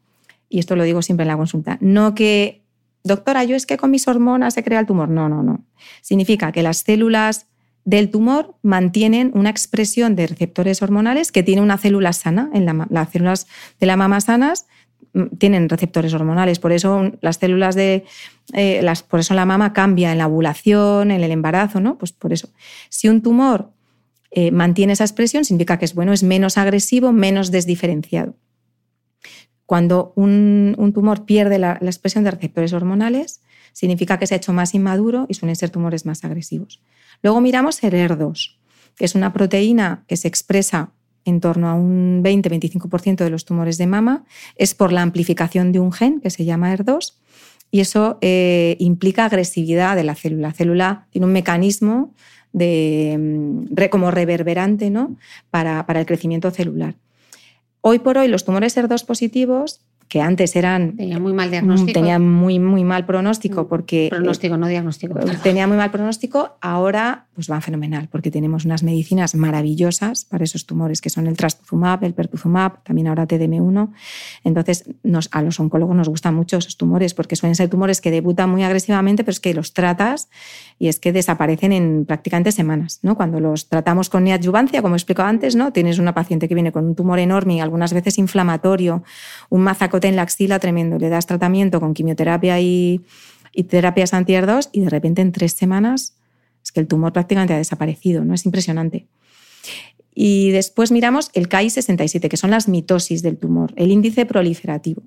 [0.50, 2.64] y esto lo digo siempre en la consulta, no que,
[3.04, 5.10] doctora, yo es que con mis hormonas se crea el tumor.
[5.10, 5.66] No, no, no.
[6.02, 7.48] Significa que las células
[7.88, 12.50] del tumor mantienen una expresión de receptores hormonales que tiene una célula sana.
[12.54, 13.48] En las células
[13.80, 14.68] de la mama sanas
[15.14, 16.60] mm, tienen receptores hormonales.
[16.60, 18.04] Por eso las células de.
[18.52, 21.98] Eh, las, por eso la mama cambia en la ovulación, en el embarazo, ¿no?
[21.98, 22.50] Pues por eso.
[22.90, 23.72] Si un tumor
[24.32, 28.36] eh, mantiene esa expresión, significa que es bueno, es menos agresivo, menos desdiferenciado.
[29.66, 33.40] Cuando un, tumor pierde la, la, expresión de receptores hormonales,
[33.72, 36.82] significa que se ha hecho más inmaduro y suelen ser tumores más agresivos.
[37.22, 38.58] Luego miramos el ER2,
[38.96, 40.92] que es una proteína que se expresa
[41.26, 44.24] en torno a un 20-25% de los tumores de mama,
[44.56, 47.16] es por la amplificación de un gen que se llama ER2
[47.70, 50.48] y eso eh, implica agresividad de la célula.
[50.48, 52.14] La célula tiene un mecanismo
[52.54, 55.18] de, mm, como reverberante ¿no?
[55.50, 56.96] para, para el crecimiento celular.
[57.82, 60.96] Hoy por hoy los tumores ER2 positivos que antes eran...
[60.96, 61.94] Tenía muy mal diagnóstico.
[61.94, 64.08] Tenía muy, muy mal pronóstico mm, porque...
[64.10, 65.20] Pronóstico, no diagnóstico.
[65.44, 70.66] Tenía muy mal pronóstico, ahora pues van fenomenal porque tenemos unas medicinas maravillosas para esos
[70.66, 73.92] tumores que son el trastuzumab, el pertuzumab, también ahora TDM1.
[74.44, 78.10] Entonces nos, a los oncólogos nos gustan mucho esos tumores porque suelen ser tumores que
[78.10, 80.30] debutan muy agresivamente pero es que los tratas
[80.80, 83.02] y es que desaparecen en prácticamente semanas.
[83.04, 83.16] ¿no?
[83.16, 85.72] Cuando los tratamos con neoadjuvancia, como he explicado antes, ¿no?
[85.72, 89.04] tienes una paciente que viene con un tumor enorme y algunas veces inflamatorio,
[89.52, 93.06] un mazaco en la axila tremendo, le das tratamiento con quimioterapia y,
[93.70, 96.17] terapias anti 2 y de repente en tres semanas
[96.68, 98.34] es que el tumor prácticamente ha desaparecido, ¿no?
[98.34, 99.08] Es impresionante.
[100.14, 105.04] Y después miramos el KI67, que son las mitosis del tumor, el índice proliferativo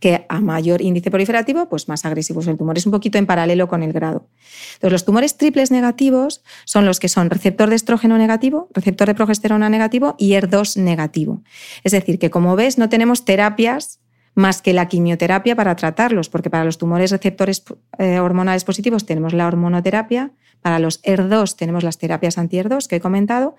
[0.00, 2.78] que a mayor índice proliferativo, pues más agresivo es el tumor.
[2.78, 4.28] Es un poquito en paralelo con el grado.
[4.74, 9.16] Entonces, los tumores triples negativos son los que son receptor de estrógeno negativo, receptor de
[9.16, 11.42] progesterona negativo y ER2 negativo.
[11.82, 13.98] Es decir, que como ves, no tenemos terapias
[14.38, 17.64] más que la quimioterapia para tratarlos, porque para los tumores receptores
[17.98, 20.30] eh, hormonales positivos tenemos la hormonoterapia,
[20.62, 23.56] para los ER2 tenemos las terapias anti-ER2 que he comentado,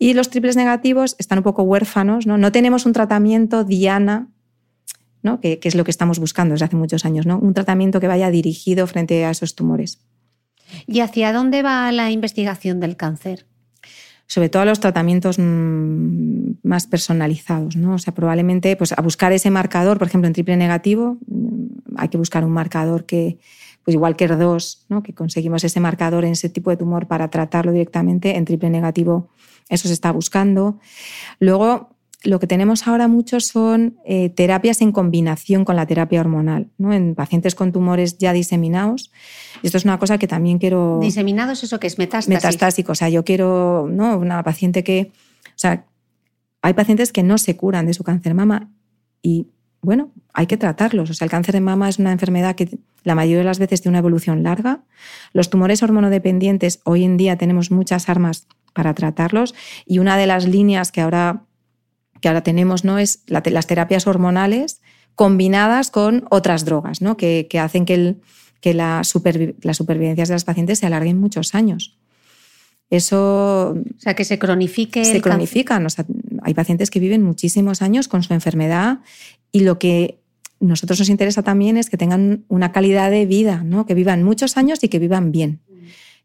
[0.00, 4.28] y los triples negativos están un poco huérfanos, no, no tenemos un tratamiento diana
[5.22, 5.40] ¿no?
[5.40, 7.38] que, es lo que estamos buscando desde hace muchos años, ¿no?
[7.38, 10.00] un tratamiento que vaya dirigido frente a esos tumores.
[10.88, 13.46] ¿Y hacia dónde va la investigación del cáncer?
[14.26, 17.94] Sobre todo a los tratamientos mm, más personalizados, ¿no?
[17.94, 22.08] O sea, probablemente pues, a buscar ese marcador, por ejemplo, en triple negativo, mm, hay
[22.08, 23.38] que buscar un marcador que,
[23.84, 25.02] pues igual que ER2, ¿no?
[25.02, 29.30] que conseguimos ese marcador en ese tipo de tumor para tratarlo directamente, en triple negativo
[29.68, 30.78] eso se está buscando.
[31.40, 36.70] Luego, lo que tenemos ahora mucho son eh, terapias en combinación con la terapia hormonal,
[36.78, 36.92] ¿no?
[36.92, 39.12] en pacientes con tumores ya diseminados.
[39.62, 40.98] Y esto es una cosa que también quiero...
[41.00, 42.34] ¿Diseminados eso que es metástasis?
[42.34, 44.18] Metastásico, o sea, yo quiero, ¿no?
[44.18, 45.12] Una paciente que...
[45.46, 45.86] O sea,
[46.62, 48.70] hay pacientes que no se curan de su cáncer de mama
[49.22, 49.48] y,
[49.80, 51.10] bueno, hay que tratarlos.
[51.10, 53.80] O sea, el cáncer de mama es una enfermedad que la mayoría de las veces
[53.80, 54.82] tiene una evolución larga.
[55.32, 59.54] Los tumores hormonodependientes, hoy en día tenemos muchas armas para tratarlos
[59.86, 61.45] y una de las líneas que ahora
[62.26, 62.98] que ahora tenemos ¿no?
[62.98, 64.80] es las terapias hormonales
[65.14, 67.16] combinadas con otras drogas, ¿no?
[67.16, 68.16] que, hacen que,
[68.60, 69.02] que la
[69.62, 71.96] las supervivencias de las pacientes se alarguen muchos años.
[72.90, 73.76] Eso.
[73.78, 75.04] O sea, que se cronifique.
[75.04, 75.86] Se cronifican.
[76.42, 78.98] hay pacientes que viven muchísimos años con su enfermedad
[79.52, 80.18] y lo que
[80.58, 83.86] nosotros nos interesa también es que tengan una calidad de vida, ¿no?
[83.86, 85.60] que vivan muchos años y que vivan bien.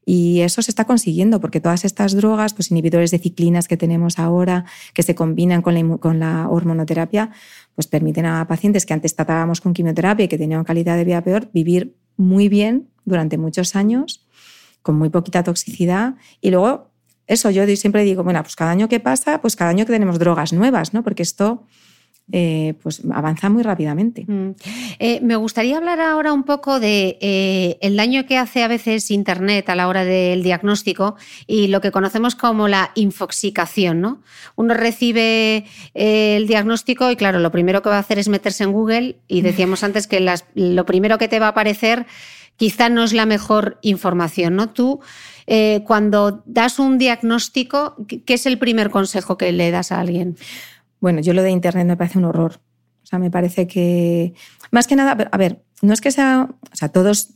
[0.06, 4.18] Y eso se está consiguiendo porque todas estas drogas, pues inhibidores de ciclinas que tenemos
[4.18, 7.32] ahora, que se combinan con la, con la hormonoterapia,
[7.76, 11.22] pues permiten a pacientes que antes tratábamos con quimioterapia y que tenían calidad de vida
[11.24, 14.28] peor, vivir muy bien durante muchos años,
[14.82, 16.16] con muy poquita toxicidad.
[16.42, 16.90] Y luego,
[17.28, 20.18] eso yo siempre digo, bueno, pues cada año que pasa, pues cada año que tenemos
[20.18, 21.04] drogas nuevas, ¿no?
[21.04, 21.64] Porque esto
[22.34, 24.24] eh, pues avanza muy rápidamente.
[24.26, 24.52] Mm.
[25.00, 29.12] Eh, me gustaría hablar ahora un poco de eh, el daño que hace a veces
[29.12, 31.16] Internet a la hora del diagnóstico
[31.46, 34.00] y lo que conocemos como la infoxicación.
[34.00, 34.22] ¿no?
[34.56, 38.72] Uno recibe el diagnóstico y claro, lo primero que va a hacer es meterse en
[38.72, 40.26] Google y decíamos antes que
[40.56, 42.06] lo primero que te va a aparecer
[42.56, 44.56] quizá no es la mejor información.
[44.56, 44.70] ¿no?
[44.70, 45.02] Tú,
[45.86, 50.38] cuando das un diagnóstico, ¿qué es el primer consejo que le das a alguien?
[51.02, 52.62] Bueno, yo lo de Internet me parece un horror.
[53.04, 54.34] O sea, me parece que,
[54.70, 57.34] más que nada, a ver, no es que sea, o sea, todos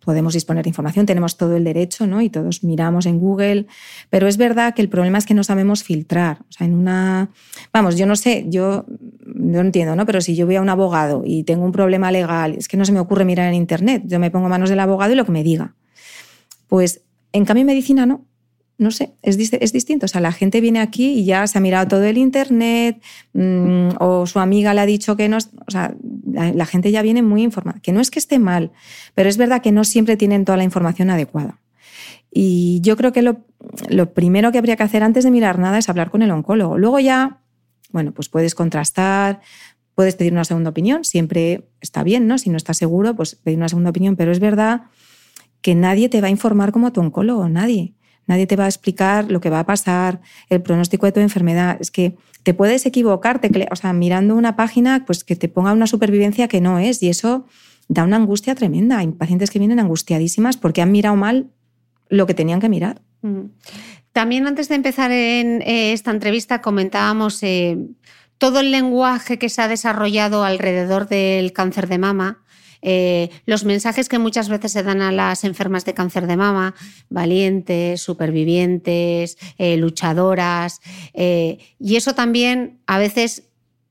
[0.00, 2.22] podemos disponer de información, tenemos todo el derecho, ¿no?
[2.22, 3.66] Y todos miramos en Google,
[4.08, 6.38] pero es verdad que el problema es que no sabemos filtrar.
[6.48, 7.30] O sea, en una,
[7.72, 8.84] vamos, yo no sé, yo
[9.24, 10.06] no entiendo, ¿no?
[10.06, 12.84] Pero si yo voy a un abogado y tengo un problema legal, es que no
[12.84, 15.32] se me ocurre mirar en internet, yo me pongo manos del abogado y lo que
[15.32, 15.74] me diga.
[16.68, 17.02] Pues
[17.32, 18.24] en cambio en medicina no
[18.78, 20.04] no sé, es, es, distinto.
[20.04, 23.02] O sea, la gente viene aquí y ya se ha mirado todo el Internet
[23.32, 25.38] mm, o su amiga le ha dicho que no.
[25.38, 25.94] O sea,
[26.32, 27.80] la, gente ya viene muy informada.
[27.80, 28.72] Que no es que esté mal,
[29.14, 31.60] pero es verdad que no siempre tienen toda la información adecuada.
[32.30, 33.46] Y yo creo que lo,
[33.88, 36.76] lo primero que habría que hacer antes de mirar nada es hablar con el oncólogo.
[36.76, 37.40] Luego ya,
[37.92, 39.40] bueno, pues puedes contrastar,
[39.94, 42.36] puedes pedir una segunda opinión, siempre está bien, ¿no?
[42.36, 44.82] Si no estás seguro, pues pedir una segunda opinión, pero es verdad
[45.62, 47.95] que nadie te va a informar como tu oncólogo, nadie.
[48.26, 51.76] Nadie te va a explicar lo que va a pasar, el pronóstico de tu enfermedad.
[51.80, 52.82] Es que te puedes
[53.76, 57.02] sea, mirando una página, pues que te ponga una supervivencia que no es.
[57.02, 57.46] Y eso
[57.88, 58.98] da una angustia tremenda.
[58.98, 61.50] Hay pacientes que vienen angustiadísimas porque han mirado mal
[62.08, 63.02] lo que tenían que mirar.
[63.22, 63.46] Mm.
[64.12, 67.76] También antes de empezar en eh, esta entrevista comentábamos eh,
[68.38, 72.42] todo el lenguaje que se ha desarrollado alrededor del cáncer de mama
[72.82, 76.74] eh, los mensajes que muchas veces se dan a las enfermas de cáncer de mama,
[77.08, 80.80] valientes, supervivientes, eh, luchadoras,
[81.14, 83.44] eh, y eso también a veces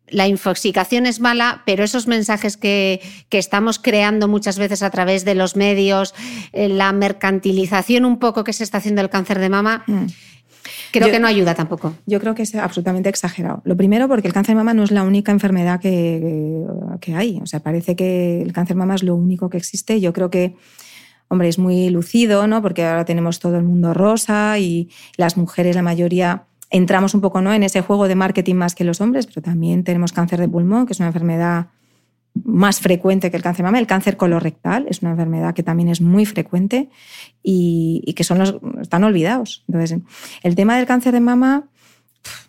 [0.07, 5.35] la infoxicación es mala, pero esos mensajes que, estamos creando muchas veces a través de
[5.35, 6.13] los medios,
[6.53, 10.05] la mercantilización un poco que se está haciendo el cáncer de mama, mm.
[10.91, 11.93] Creo que no ayuda tampoco.
[12.05, 13.61] Yo creo que es absolutamente exagerado.
[13.65, 16.63] Lo primero, porque el cáncer de mama no es la única enfermedad que,
[17.01, 17.39] que hay.
[17.41, 20.01] O sea, parece que el cáncer de mama es lo único que existe.
[20.01, 20.55] Yo creo que
[21.27, 22.61] hombre, es muy lucido, ¿no?
[22.61, 27.41] Porque ahora tenemos todo el mundo rosa y las mujeres, la mayoría, entramos un poco
[27.41, 27.53] ¿no?
[27.53, 30.85] en ese juego de marketing más que los hombres, pero también tenemos cáncer de pulmón,
[30.85, 31.67] que es una enfermedad
[32.43, 33.79] más frecuente que el cáncer de mama.
[33.79, 36.89] El cáncer colorectal es una enfermedad que también es muy frecuente
[37.41, 39.63] y, que son los, están olvidados.
[39.67, 39.99] Entonces,
[40.43, 41.69] el tema del cáncer de mama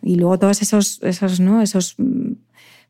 [0.03, 1.63] y luego todos esos, esos, ¿no?
[1.63, 2.33] esos mm,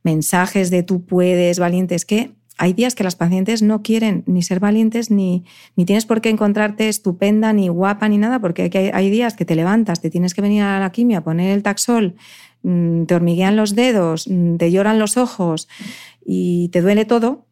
[0.02, 4.60] mensajes de tú puedes, valientes, que hay días que las pacientes no quieren ni ser
[4.60, 5.44] valientes, ni,
[5.76, 9.44] ni tienes por qué encontrarte estupenda, ni guapa, ni nada, porque hay, hay días que
[9.44, 12.16] te levantas, te tienes que venir a la quimia, poner el taxol,
[13.06, 15.68] te hormiguean los dedos, mm, te lloran los ojos
[16.24, 17.46] y te duele todo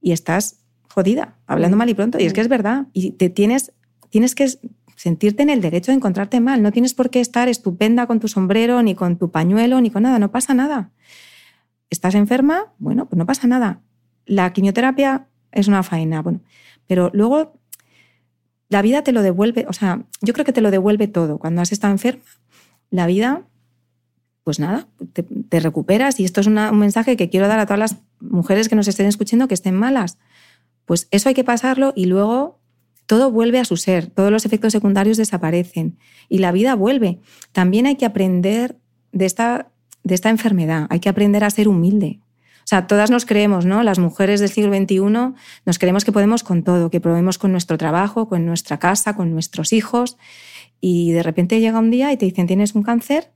[0.00, 1.78] y estás jodida, hablando mm.
[1.78, 2.18] mal y pronto.
[2.18, 2.86] Y es que es verdad.
[2.92, 3.72] Y te tienes,
[4.10, 4.48] tienes que
[4.96, 6.62] sentirte en el derecho de encontrarte mal.
[6.62, 10.02] No tienes por qué estar estupenda con tu sombrero, ni con tu pañuelo, ni con
[10.02, 10.18] nada.
[10.18, 10.90] No pasa nada.
[11.90, 12.72] ¿Estás enferma?
[12.78, 13.80] Bueno, pues no pasa nada.
[14.26, 16.22] La quimioterapia es una faena.
[16.22, 16.40] Bueno,
[16.86, 17.60] pero luego
[18.68, 19.66] la vida te lo devuelve.
[19.68, 21.38] O sea, yo creo que te lo devuelve todo.
[21.38, 22.22] Cuando has estado enferma,
[22.90, 23.46] la vida
[24.44, 24.86] pues nada,
[25.48, 26.20] te, recuperas.
[26.20, 29.06] Y esto es un mensaje que quiero dar a todas las mujeres que nos estén
[29.06, 30.18] escuchando que estén malas.
[30.84, 32.60] Pues eso hay que pasarlo y luego
[33.06, 37.20] todo vuelve a su ser, todos los efectos secundarios desaparecen y la vida vuelve.
[37.52, 38.76] También hay que aprender
[39.12, 39.70] de esta,
[40.02, 42.20] de esta enfermedad, hay que aprender a ser humilde.
[42.58, 43.82] O sea, todas nos creemos, ¿no?
[43.82, 45.00] Las mujeres del siglo XXI
[45.66, 49.32] nos creemos que podemos con todo, que podemos con nuestro trabajo, con nuestra casa, con
[49.32, 50.16] nuestros hijos.
[50.80, 53.33] Y de repente llega un día y te dicen, tienes un cáncer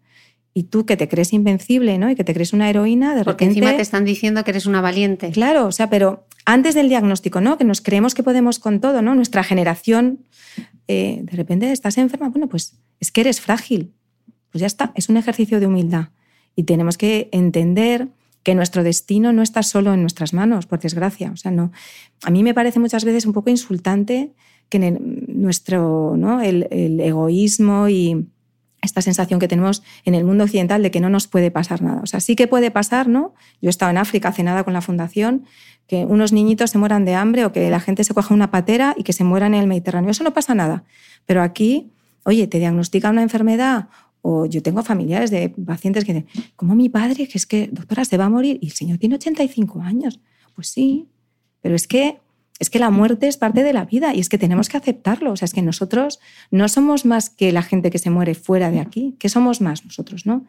[0.55, 2.11] y tú que te crees invencible, ¿no?
[2.11, 4.81] Y que te crees una heroína, de Porque encima te están diciendo que eres una
[4.81, 5.31] valiente.
[5.31, 7.59] Claro, o sea, pero antes del diagnóstico, ¿no?
[7.59, 9.15] Que nos creemos que podemos con todo, ¿no?
[9.15, 10.25] Nuestra generación,
[10.89, 13.93] eh, de repente estás enferma, bueno, pues es que eres frágil.
[14.51, 16.09] Pues ya está, es un ejercicio de humildad.
[16.57, 18.09] Y tenemos que entender
[18.43, 21.31] que nuestro destino no está solo en nuestras manos, por desgracia.
[21.33, 21.71] O sea, no.
[22.23, 24.33] A mí me parece muchas veces un poco insultante
[24.71, 26.41] que en nuestro, ¿no?
[26.41, 28.27] el egoísmo y
[28.83, 32.01] esta sensación que tenemos en el mundo occidental de que no nos puede pasar nada.
[32.03, 33.35] O sea, sí que puede pasar, ¿no?
[33.61, 35.45] Yo he estado en África hace nada con la fundación,
[35.87, 38.95] que unos niñitos se mueran de hambre o que la gente se coja una patera
[38.97, 40.11] y que se mueran en el Mediterráneo.
[40.11, 40.85] Eso no pasa nada.
[41.27, 41.91] Pero aquí,
[42.25, 43.89] oye, te diagnostica una enfermedad
[44.23, 48.05] o yo tengo familiares de pacientes que dicen, ¿cómo mi padre, que es que, doctora,
[48.05, 50.21] se va a morir y el señor tiene 85 años?
[50.55, 51.09] Pues sí,
[51.63, 52.21] pero es que
[52.59, 55.33] es que la muerte es parte de la vida y es que tenemos que aceptarlo.
[55.33, 56.19] O sea, es que nosotros
[56.51, 59.15] no somos más que la gente que se muere fuera de aquí.
[59.19, 60.45] ¿Qué somos más nosotros, no?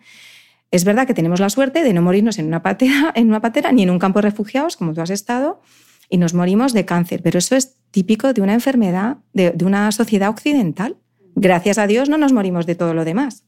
[0.71, 3.71] Es verdad que tenemos la suerte de no morirnos en una patera, en una patera
[3.71, 5.61] ni en un campo de refugiados, como tú has estado,
[6.09, 7.21] y nos morimos de cáncer.
[7.21, 10.97] Pero eso es típico de una enfermedad, de, de una sociedad occidental.
[11.35, 13.43] Gracias a Dios no nos morimos de todo lo demás.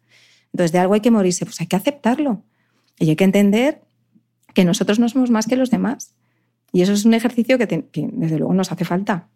[0.53, 2.43] Entonces, de algo hay que morirse, pues hay que aceptarlo.
[2.99, 3.81] Y hay que entender
[4.53, 6.13] que nosotros no somos más que los demás
[6.71, 9.27] y eso es un ejercicio que, desde luego nos hace falta.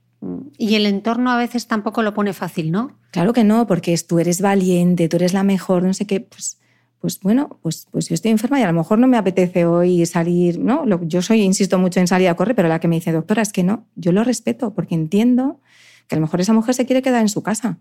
[0.57, 2.97] Y el entorno a veces tampoco lo pone fácil, ¿no?
[3.11, 6.21] Claro que no, porque tú eres valiente, tú eres la mejor, no sé qué.
[6.21, 6.59] Pues,
[6.99, 10.05] pues bueno, pues, pues yo estoy enferma y a lo mejor no me apetece hoy
[10.05, 10.85] salir, ¿no?
[11.03, 13.51] Yo soy, insisto mucho en salir a correr, pero la que me dice, doctora, es
[13.51, 15.59] que no, yo lo respeto porque entiendo
[16.07, 17.77] que a lo mejor esa mujer se quiere quedar en su casa.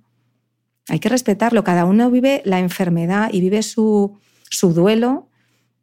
[0.89, 4.19] Hay que respetarlo, cada uno vive la enfermedad y vive su,
[4.51, 5.29] su duelo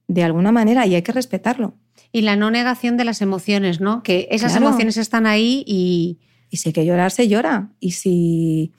[0.07, 1.73] de alguna manera y hay que respetarlo.
[2.11, 4.03] Y la no negación de las emociones, ¿no?
[4.03, 6.19] Que esas emociones están ahí y...
[6.49, 7.69] Y si hay que llorar, se llora.
[7.79, 8.73] Y si,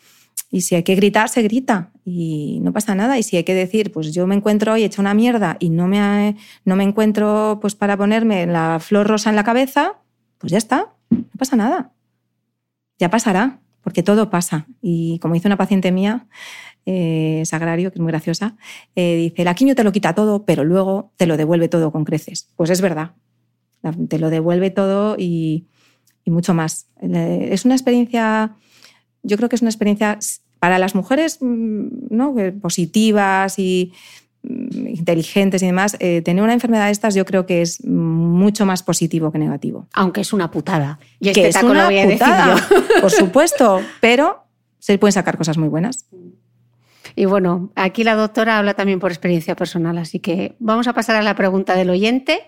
[0.50, 1.90] y si hay que gritar, se grita.
[2.04, 3.18] Y no pasa nada.
[3.18, 5.88] Y si hay que decir, pues yo me encuentro hoy hecha una mierda y no
[5.88, 6.36] me,
[6.66, 9.94] no me encuentro pues para ponerme la flor rosa en la cabeza,
[10.36, 10.92] pues ya está.
[11.08, 11.92] No pasa nada.
[12.98, 14.66] Ya pasará, porque todo pasa.
[14.82, 16.26] Y como dice una paciente mía,
[16.86, 18.56] eh, Sagrario, que es muy graciosa,
[18.96, 22.04] eh, dice, la quimio te lo quita todo, pero luego te lo devuelve todo con
[22.04, 22.48] creces.
[22.56, 23.12] Pues es verdad,
[24.08, 25.66] te lo devuelve todo y,
[26.26, 26.86] mucho más.
[27.00, 28.54] Es una experiencia,
[29.22, 30.18] yo creo que es una experiencia
[30.60, 32.34] para las mujeres mm, ¿no?
[32.60, 33.92] positivas y
[34.44, 38.64] mm, inteligentes y demás, eh, tener una enfermedad de estas yo creo que es mucho
[38.64, 39.88] más positivo que negativo.
[39.92, 41.00] Aunque es una putada.
[41.18, 42.56] Y este que es una putada,
[43.00, 44.44] por supuesto, pero
[44.78, 46.06] se pueden sacar cosas muy buenas.
[47.14, 51.16] Y bueno, aquí la doctora habla también por experiencia personal, así que vamos a pasar
[51.16, 52.44] a la pregunta del oyente.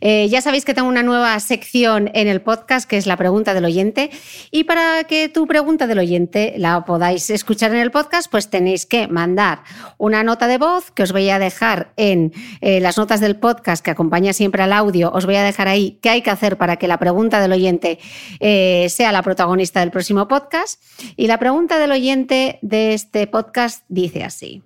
[0.00, 3.54] Eh, ya sabéis que tengo una nueva sección en el podcast que es la pregunta
[3.54, 4.10] del oyente.
[4.50, 8.86] Y para que tu pregunta del oyente la podáis escuchar en el podcast, pues tenéis
[8.86, 9.62] que mandar
[9.98, 13.84] una nota de voz que os voy a dejar en eh, las notas del podcast
[13.84, 15.10] que acompaña siempre al audio.
[15.12, 17.98] Os voy a dejar ahí qué hay que hacer para que la pregunta del oyente
[18.40, 20.82] eh, sea la protagonista del próximo podcast.
[21.16, 24.62] Y la pregunta del oyente de este podcast dice así.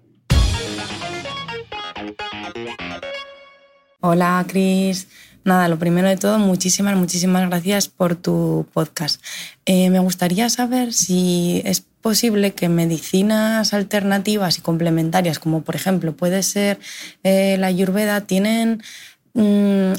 [4.01, 5.09] Hola, Cris.
[5.44, 9.20] Nada, lo primero de todo, muchísimas, muchísimas gracias por tu podcast.
[9.64, 16.14] Eh, me gustaría saber si es posible que medicinas alternativas y complementarias, como por ejemplo
[16.14, 16.78] puede ser
[17.24, 18.82] eh, la ayurveda, tienen
[19.35, 19.93] mm,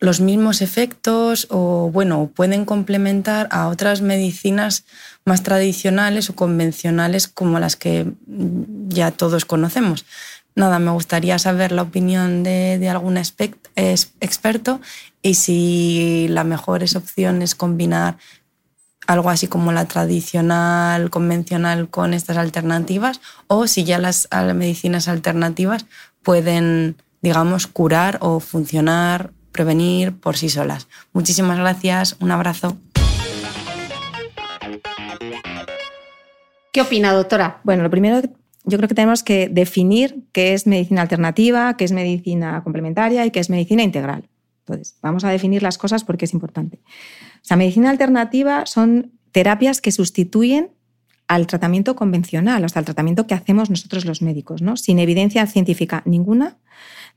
[0.00, 4.84] los mismos efectos o, bueno, pueden complementar a otras medicinas
[5.26, 8.10] más tradicionales o convencionales como las que
[8.88, 10.06] ya todos conocemos.
[10.54, 14.80] Nada, me gustaría saber la opinión de, algún experto
[15.22, 18.16] y si la mejor opción es combinar
[19.06, 25.84] algo así como la tradicional, convencional con estas alternativas o si ya las medicinas alternativas
[26.22, 30.88] pueden, digamos, curar o funcionar prevenir por sí solas.
[31.12, 32.76] Muchísimas gracias, un abrazo.
[36.72, 37.60] ¿Qué opina, doctora?
[37.64, 38.22] Bueno, lo primero,
[38.64, 43.30] yo creo que tenemos que definir qué es medicina alternativa, qué es medicina complementaria y
[43.30, 44.28] qué es medicina integral.
[44.60, 46.80] Entonces, vamos a definir las cosas porque es importante.
[46.86, 50.70] O sea, medicina alternativa son terapias que sustituyen
[51.26, 54.76] al tratamiento convencional, o sea, al tratamiento que hacemos nosotros los médicos, ¿no?
[54.76, 56.58] sin evidencia científica ninguna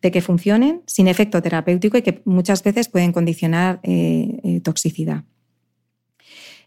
[0.04, 5.24] de que funcionen, sin efecto terapéutico y que muchas veces pueden condicionar eh, eh, toxicidad.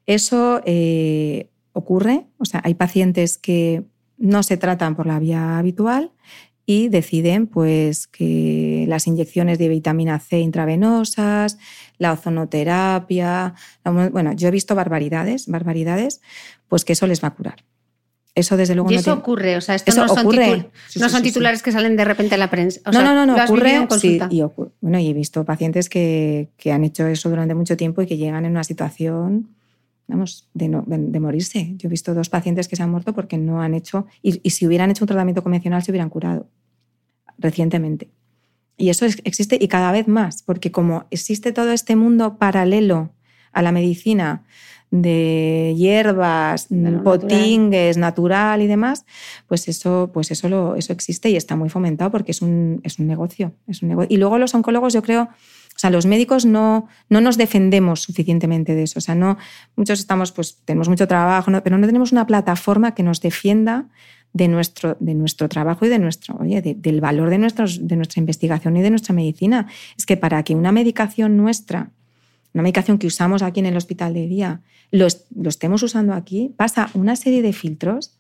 [0.07, 3.85] Eso eh, ocurre, o sea, hay pacientes que
[4.17, 6.13] no se tratan por la vía habitual
[6.65, 11.59] y deciden pues, que las inyecciones de vitamina C intravenosas,
[11.99, 13.55] la ozonoterapia,
[13.85, 16.23] bueno, yo he visto barbaridades, barbaridades,
[16.69, 17.76] pues que eso les va a a
[18.37, 20.27] Eso desde luego y eso ocurre, o sea, esto no, son,
[20.97, 22.83] no son titulares que salen de repente en la prensa.
[22.93, 23.89] no, no, no, no, ocurre.
[24.29, 24.43] y
[24.83, 28.19] Bueno, y he visto pacientes que, que, han hecho eso durante mucho tiempo y que
[28.19, 29.49] llegan en una situación,
[30.07, 31.73] vamos, de, de, morirse.
[31.77, 34.51] Yo he visto dos pacientes que se han muerto porque no han hecho, y, y
[34.51, 36.47] si hubieran hecho un tratamiento convencional se hubieran curado
[37.39, 38.11] recientemente.
[38.77, 43.15] Y eso existe y cada vez más, porque como existe todo este mundo paralelo
[43.53, 44.45] a la medicina
[44.91, 46.69] de hierbas,
[47.03, 48.63] potingues, natural.
[48.63, 49.05] y demás,
[49.47, 52.99] pues eso, pues eso, lo, eso existe y está muy fomentado porque es un, es
[52.99, 53.53] un negocio.
[53.67, 54.09] Es un negocio.
[54.15, 58.75] Y luego los oncólogos, yo creo, o sea, los médicos no, no nos defendemos suficientemente
[58.75, 58.99] de eso.
[58.99, 59.37] O sea, no,
[59.77, 63.87] muchos estamos, pues tenemos mucho trabajo, pero no tenemos una plataforma que nos defienda
[64.33, 68.21] de nuestro, de nuestro trabajo y de nuestro, oye, del valor de, nuestros, de nuestra
[68.21, 69.67] investigación y de nuestra medicina.
[69.99, 71.91] Es que para que una medicación nuestra,
[72.57, 76.89] una medicación que usamos aquí en el hospital de día, lo, estemos usando aquí, pasa
[76.95, 78.19] una serie de filtros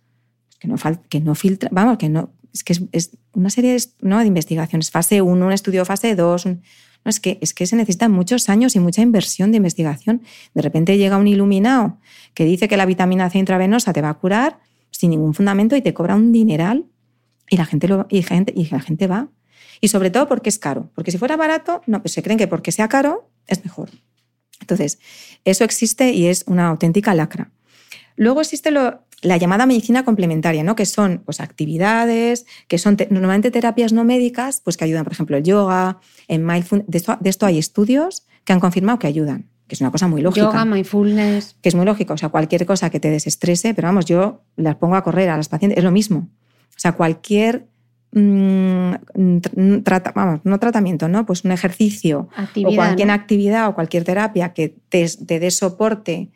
[0.61, 0.77] que no,
[1.09, 4.19] que no filtra, vamos, que no, es que es, una serie de, ¿no?
[4.19, 6.59] de investigaciones, fase 1, un estudio fase 2, no,
[7.07, 10.21] es, que, es que se necesitan muchos años y mucha inversión de investigación.
[10.53, 11.97] De repente llega un iluminado
[12.35, 14.59] que dice que la vitamina C intravenosa te va a curar
[14.91, 16.85] sin ningún fundamento y te cobra un dineral
[17.49, 19.31] y la gente, lo, y gente, y la gente va.
[19.81, 20.91] Y sobre todo porque es caro.
[20.95, 23.89] Porque si fuera barato, no, pues se creen que porque sea caro es mejor.
[24.67, 24.99] Entonces,
[25.45, 27.53] eso existe y es una auténtica lacra.
[28.17, 30.75] Luego existe lo, la llamada medicina complementaria, ¿no?
[30.75, 35.37] que son pues, actividades, que son normalmente terapias no médicas, pues que ayudan, por ejemplo,
[35.37, 36.89] el yoga, en mindfulness.
[36.89, 40.09] De esto, de esto hay estudios que han confirmado que ayudan, que es una cosa
[40.09, 40.47] muy lógica.
[40.47, 41.57] Yoga, mindfulness.
[41.63, 44.75] Que es muy lógico, o sea, cualquier cosa que te desestrese, pero vamos, yo las
[44.77, 46.29] pongo a correr a las pacientes, es lo mismo.
[46.71, 47.69] O sea, cualquier
[48.21, 48.95] mm,
[50.15, 51.27] vamos, no tratamiento, ¿no?
[51.27, 56.31] Pues un ejercicio actividad, o cualquier actividad o cualquier terapia que te, te dé soporte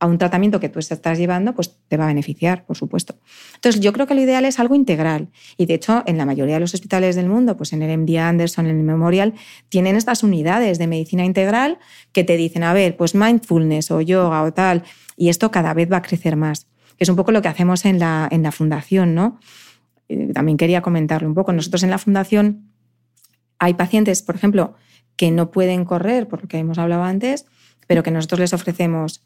[0.00, 3.18] a un tratamiento que tú estás llevando, pues te va a beneficiar, por supuesto.
[3.56, 5.28] Entonces, yo creo que lo ideal es algo integral.
[5.56, 8.16] Y de hecho, en la mayoría de los hospitales del mundo, pues en el MD
[8.18, 9.34] Anderson, en el Memorial,
[9.68, 11.78] tienen estas unidades de medicina integral
[12.12, 14.84] que te dicen, a ver, pues mindfulness o yoga o tal.
[15.16, 16.68] Y esto cada vez va a crecer más.
[16.98, 19.40] Es un poco lo que hacemos en la, en la fundación, ¿no?
[20.32, 21.52] También quería comentarlo un poco.
[21.52, 22.70] Nosotros en la fundación
[23.58, 24.74] hay pacientes, por ejemplo,
[25.16, 27.46] que no pueden correr, por lo que hemos hablado antes,
[27.86, 29.22] pero que nosotros les ofrecemos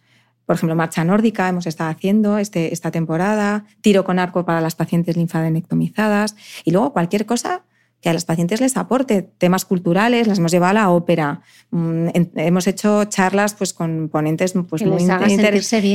[0.46, 4.74] por ejemplo, marcha nórdica hemos estado haciendo este, esta temporada, tiro con arco para las
[4.74, 7.62] pacientes linfadenectomizadas y luego cualquier cosa
[8.02, 12.08] que a las pacientes les aporte temas culturales, las hemos llevado a la ópera, mm,
[12.34, 14.98] hemos hecho charlas pues, con ponentes pues, que muy
[15.28, 15.40] bien,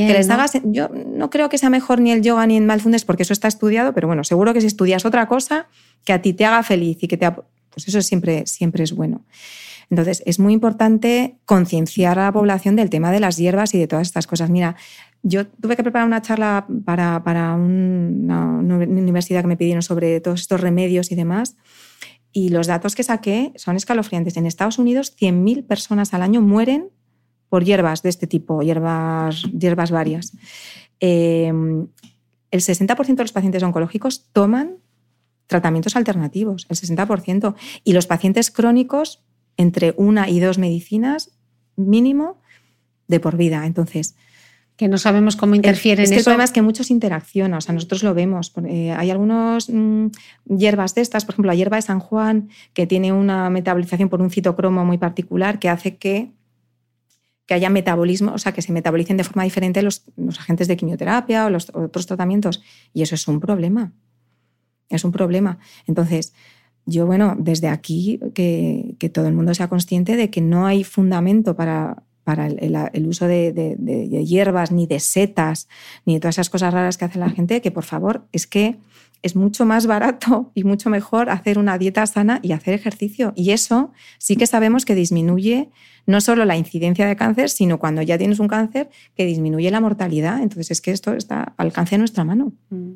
[0.08, 0.34] que les ¿no?
[0.34, 3.22] haga sen- Yo no creo que sea mejor ni el yoga ni el mindfulness porque
[3.24, 5.66] eso está estudiado, pero bueno, seguro que si estudias otra cosa
[6.04, 7.30] que a ti te haga feliz y que te...
[7.30, 9.20] Pues eso siempre, siempre es bueno.
[9.90, 13.86] Entonces, es muy importante concienciar a la población del tema de las hierbas y de
[13.86, 14.50] todas estas cosas.
[14.50, 14.76] Mira,
[15.22, 20.20] yo tuve que preparar una charla para, para una, una universidad que me pidieron sobre
[20.20, 21.56] todos estos remedios y demás.
[22.32, 24.36] Y los datos que saqué son escalofriantes.
[24.36, 26.90] En Estados Unidos, 100.000 personas al año mueren
[27.48, 30.36] por hierbas de este tipo, hierbas, hierbas varias.
[31.00, 31.48] Eh,
[32.50, 34.76] el 60% de los pacientes oncológicos toman
[35.46, 37.54] tratamientos alternativos, el 60%.
[37.84, 39.24] Y los pacientes crónicos,
[39.56, 41.32] entre una y dos medicinas
[41.76, 42.40] mínimo
[43.08, 43.66] de por vida.
[43.66, 44.14] Entonces,
[44.78, 46.26] Que no sabemos cómo interfieren es que el eso.
[46.26, 48.52] problema es que muchos interaccionan, o sea, nosotros lo vemos.
[48.64, 49.68] Eh, hay algunas
[50.46, 54.22] hierbas de estas, por ejemplo, la hierba de San Juan, que tiene una metabolización por
[54.22, 56.30] un citocromo muy particular que hace que,
[57.46, 60.76] que haya metabolismo, o sea, que se metabolicen de forma diferente los, los agentes de
[60.76, 62.62] quimioterapia o los otros tratamientos.
[62.94, 63.92] Y eso es un problema.
[64.90, 65.58] Es un problema.
[65.88, 66.34] Entonces,
[66.86, 70.84] yo, bueno, desde aquí que, que todo el mundo sea consciente de que no hay
[70.84, 75.66] fundamento para, para el, el- el uso de, de- de- hierbas, ni de setas,
[76.04, 78.76] ni de todas esas cosas raras que hace la gente, que por favor, es que
[79.22, 83.32] es mucho más barato y mucho mejor hacer una dieta sana y hacer ejercicio.
[83.34, 85.70] Y eso sí que sabemos que disminuye
[86.06, 89.80] no solo la incidencia de cáncer, sino cuando ya tienes un cáncer, que disminuye la
[89.80, 90.42] mortalidad.
[90.42, 92.52] Entonces es que esto está al alcance de nuestra mano.
[92.70, 92.92] Mm.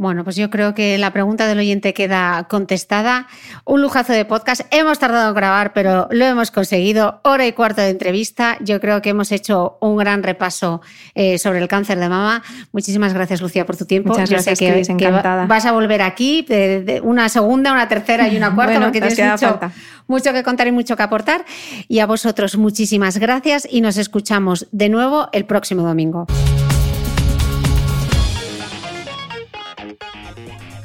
[0.00, 3.26] Bueno, pues yo creo que la pregunta del oyente queda contestada.
[3.64, 4.60] Un lujazo de podcast.
[4.70, 7.20] Hemos tardado en grabar, pero lo hemos conseguido.
[7.24, 8.56] Hora y cuarto de entrevista.
[8.60, 10.82] Yo creo que hemos hecho un gran repaso
[11.16, 12.44] eh, sobre el cáncer de mama.
[12.70, 14.10] Muchísimas gracias, Lucía, por tu tiempo.
[14.10, 15.46] Muchas Yo gracias, sé que, Cris, que encantada.
[15.46, 19.00] vas a volver aquí, de- de una segunda, una tercera y una cuarta, Bueno, porque
[19.00, 19.72] tienes queda mucho, falta.
[20.06, 21.44] mucho que contar y mucho que aportar.
[21.88, 26.28] Y a vosotros, muchísimas gracias y nos escuchamos de nuevo el próximo domingo.